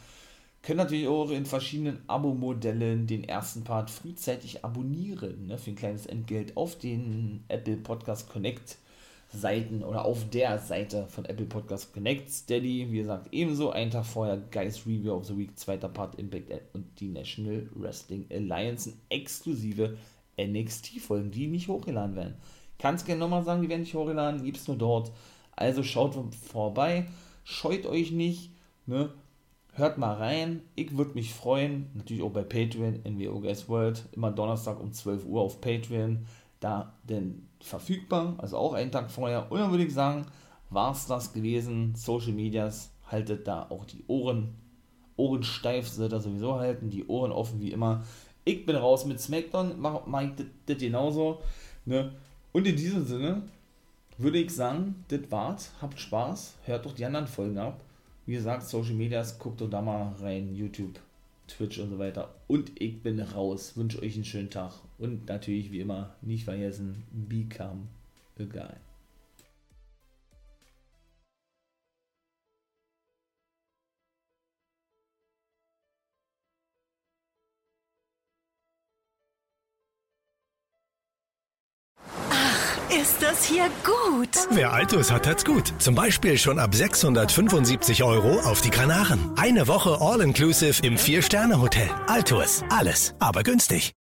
können 0.62 0.78
natürlich 0.78 1.08
auch 1.08 1.30
in 1.30 1.46
verschiedenen 1.46 2.00
Abo-Modellen 2.08 3.06
den 3.06 3.24
ersten 3.24 3.64
Part 3.64 3.92
frühzeitig 3.92 4.66
abonnieren, 4.66 5.48
ne, 5.48 5.58
für 5.58 5.72
ein 5.72 5.76
kleines 5.76 6.08
Entgelt 6.08 6.58
auf 6.58 6.78
den 6.78 7.44
Apple 7.50 7.78
Podcast 7.78 8.30
Connect 8.30 8.78
Seiten 9.36 9.84
oder 9.84 10.06
auf 10.06 10.30
der 10.30 10.60
Seite 10.60 11.08
von 11.08 11.26
Apple 11.26 11.46
Podcast 11.46 11.94
Connect. 11.94 12.32
Steady, 12.32 12.88
wie 12.92 13.00
gesagt, 13.00 13.28
ebenso. 13.32 13.72
Einen 13.72 13.92
Tag 13.92 14.06
vorher 14.06 14.38
Guys 14.52 14.86
Review 14.86 15.14
of 15.14 15.26
the 15.26 15.38
Week, 15.38 15.58
zweiter 15.58 15.90
Part 15.90 16.16
Impact 16.16 16.52
und 16.74 16.86
die 17.00 17.10
National 17.10 17.68
Wrestling 17.76 18.26
Alliance, 18.32 18.94
exklusive 19.10 19.98
NXT-Folgen, 20.40 21.32
die 21.32 21.48
nicht 21.48 21.68
hochgeladen 21.68 22.16
werden. 22.16 22.36
Kannst 22.80 23.06
gerne 23.06 23.20
nochmal 23.20 23.44
sagen, 23.44 23.62
die 23.62 23.70
werden 23.70 23.82
nicht 23.82 23.96
hochgeladen, 23.96 24.44
gibt 24.44 24.58
es 24.58 24.68
nur 24.68 24.78
dort. 24.78 25.12
Also 25.56 25.84
schaut 25.84 26.16
vorbei, 26.36 27.08
scheut 27.44 27.86
euch 27.86 28.12
nicht, 28.12 28.52
ne? 28.86 29.12
Hört 29.74 29.98
mal 29.98 30.14
rein, 30.14 30.62
ich 30.76 30.96
würde 30.96 31.16
mich 31.16 31.34
freuen, 31.34 31.90
natürlich 31.94 32.24
auch 32.24 32.32
bei 32.32 32.44
Patreon, 32.44 33.02
NWO 33.04 33.42
Guys 33.42 33.68
World, 33.68 34.06
immer 34.14 34.32
Donnerstag 34.32 34.80
um 34.80 34.94
12 34.94 35.26
Uhr 35.26 35.42
auf 35.42 35.60
Patreon 35.60 36.26
da 36.66 36.94
denn 37.04 37.48
verfügbar, 37.62 38.36
also 38.38 38.58
auch 38.58 38.74
einen 38.74 38.92
Tag 38.92 39.12
vorher. 39.12 39.52
Und 39.52 39.60
dann 39.60 39.72
würde 39.72 39.86
ich 39.86 39.94
sagen, 39.94 40.26
war 40.70 40.92
es 40.92 41.06
das 41.06 41.34
gewesen. 41.34 41.94
Social 41.96 42.32
Medias, 42.32 42.92
haltet 43.06 43.48
da 43.48 43.68
auch 43.70 43.86
die 43.86 44.04
Ohren, 44.08 44.56
Ohren 45.16 45.44
steif, 45.44 45.88
sollt 45.88 46.14
ihr 46.14 46.20
sowieso 46.20 46.56
halten, 46.56 46.90
die 46.90 47.08
Ohren 47.08 47.32
offen 47.32 47.62
wie 47.62 47.72
immer. 47.72 48.04
Ich 48.48 48.66
bin 48.66 48.76
raus 48.76 49.06
mit 49.06 49.20
Smackdown, 49.20 49.80
mach, 49.80 50.06
mach 50.06 50.24
das 50.68 50.78
genauso. 50.78 51.42
Ne? 51.86 52.14
Und 52.52 52.68
in 52.68 52.76
diesem 52.76 53.04
Sinne 53.04 53.42
würde 54.20 54.38
ich 54.38 54.52
sagen, 54.52 55.04
das 55.08 55.20
war's. 55.30 55.72
Habt 55.82 56.00
Spaß, 56.00 56.56
hört 56.66 56.86
doch 56.86 56.94
die 56.94 57.06
anderen 57.06 57.28
Folgen 57.28 57.58
ab. 57.58 57.82
Wie 58.28 58.34
gesagt, 58.34 58.64
Social 58.64 58.94
Medias, 58.94 59.40
guckt 59.40 59.62
doch 59.62 59.70
da 59.70 59.82
mal 59.82 60.14
rein, 60.22 60.56
YouTube, 60.56 61.00
Twitch 61.48 61.80
und 61.80 61.90
so 61.90 62.00
weiter. 62.00 62.34
Und 62.48 62.72
ich 62.80 63.02
bin 63.02 63.20
raus. 63.20 63.76
Wünsche 63.76 64.02
euch 64.02 64.16
einen 64.16 64.26
schönen 64.26 64.50
Tag. 64.50 64.74
Und 65.00 65.28
natürlich, 65.28 65.72
wie 65.72 65.82
immer, 65.82 66.16
nicht 66.22 66.46
vergessen, 66.46 67.04
become 67.12 67.88
a 68.40 68.44
ist 82.90 83.22
das 83.22 83.46
hier 83.46 83.70
gut. 83.84 84.30
Wer 84.52 84.74
Altus 84.74 85.12
hat, 85.12 85.28
hat's 85.28 85.44
gut. 85.46 85.74
Zum 85.80 85.96
Beispiel 85.96 86.38
schon 86.38 86.60
ab 86.60 86.76
675 86.76 88.04
Euro 88.04 88.40
auf 88.42 88.62
die 88.62 88.70
Kanaren. 88.70 89.32
Eine 89.38 89.68
Woche 89.68 89.98
All-Inclusive 90.00 90.86
im 90.86 90.98
Vier-Sterne-Hotel. 90.98 91.90
Altus. 92.08 92.64
Alles, 92.70 93.16
aber 93.20 93.44
günstig. 93.44 93.96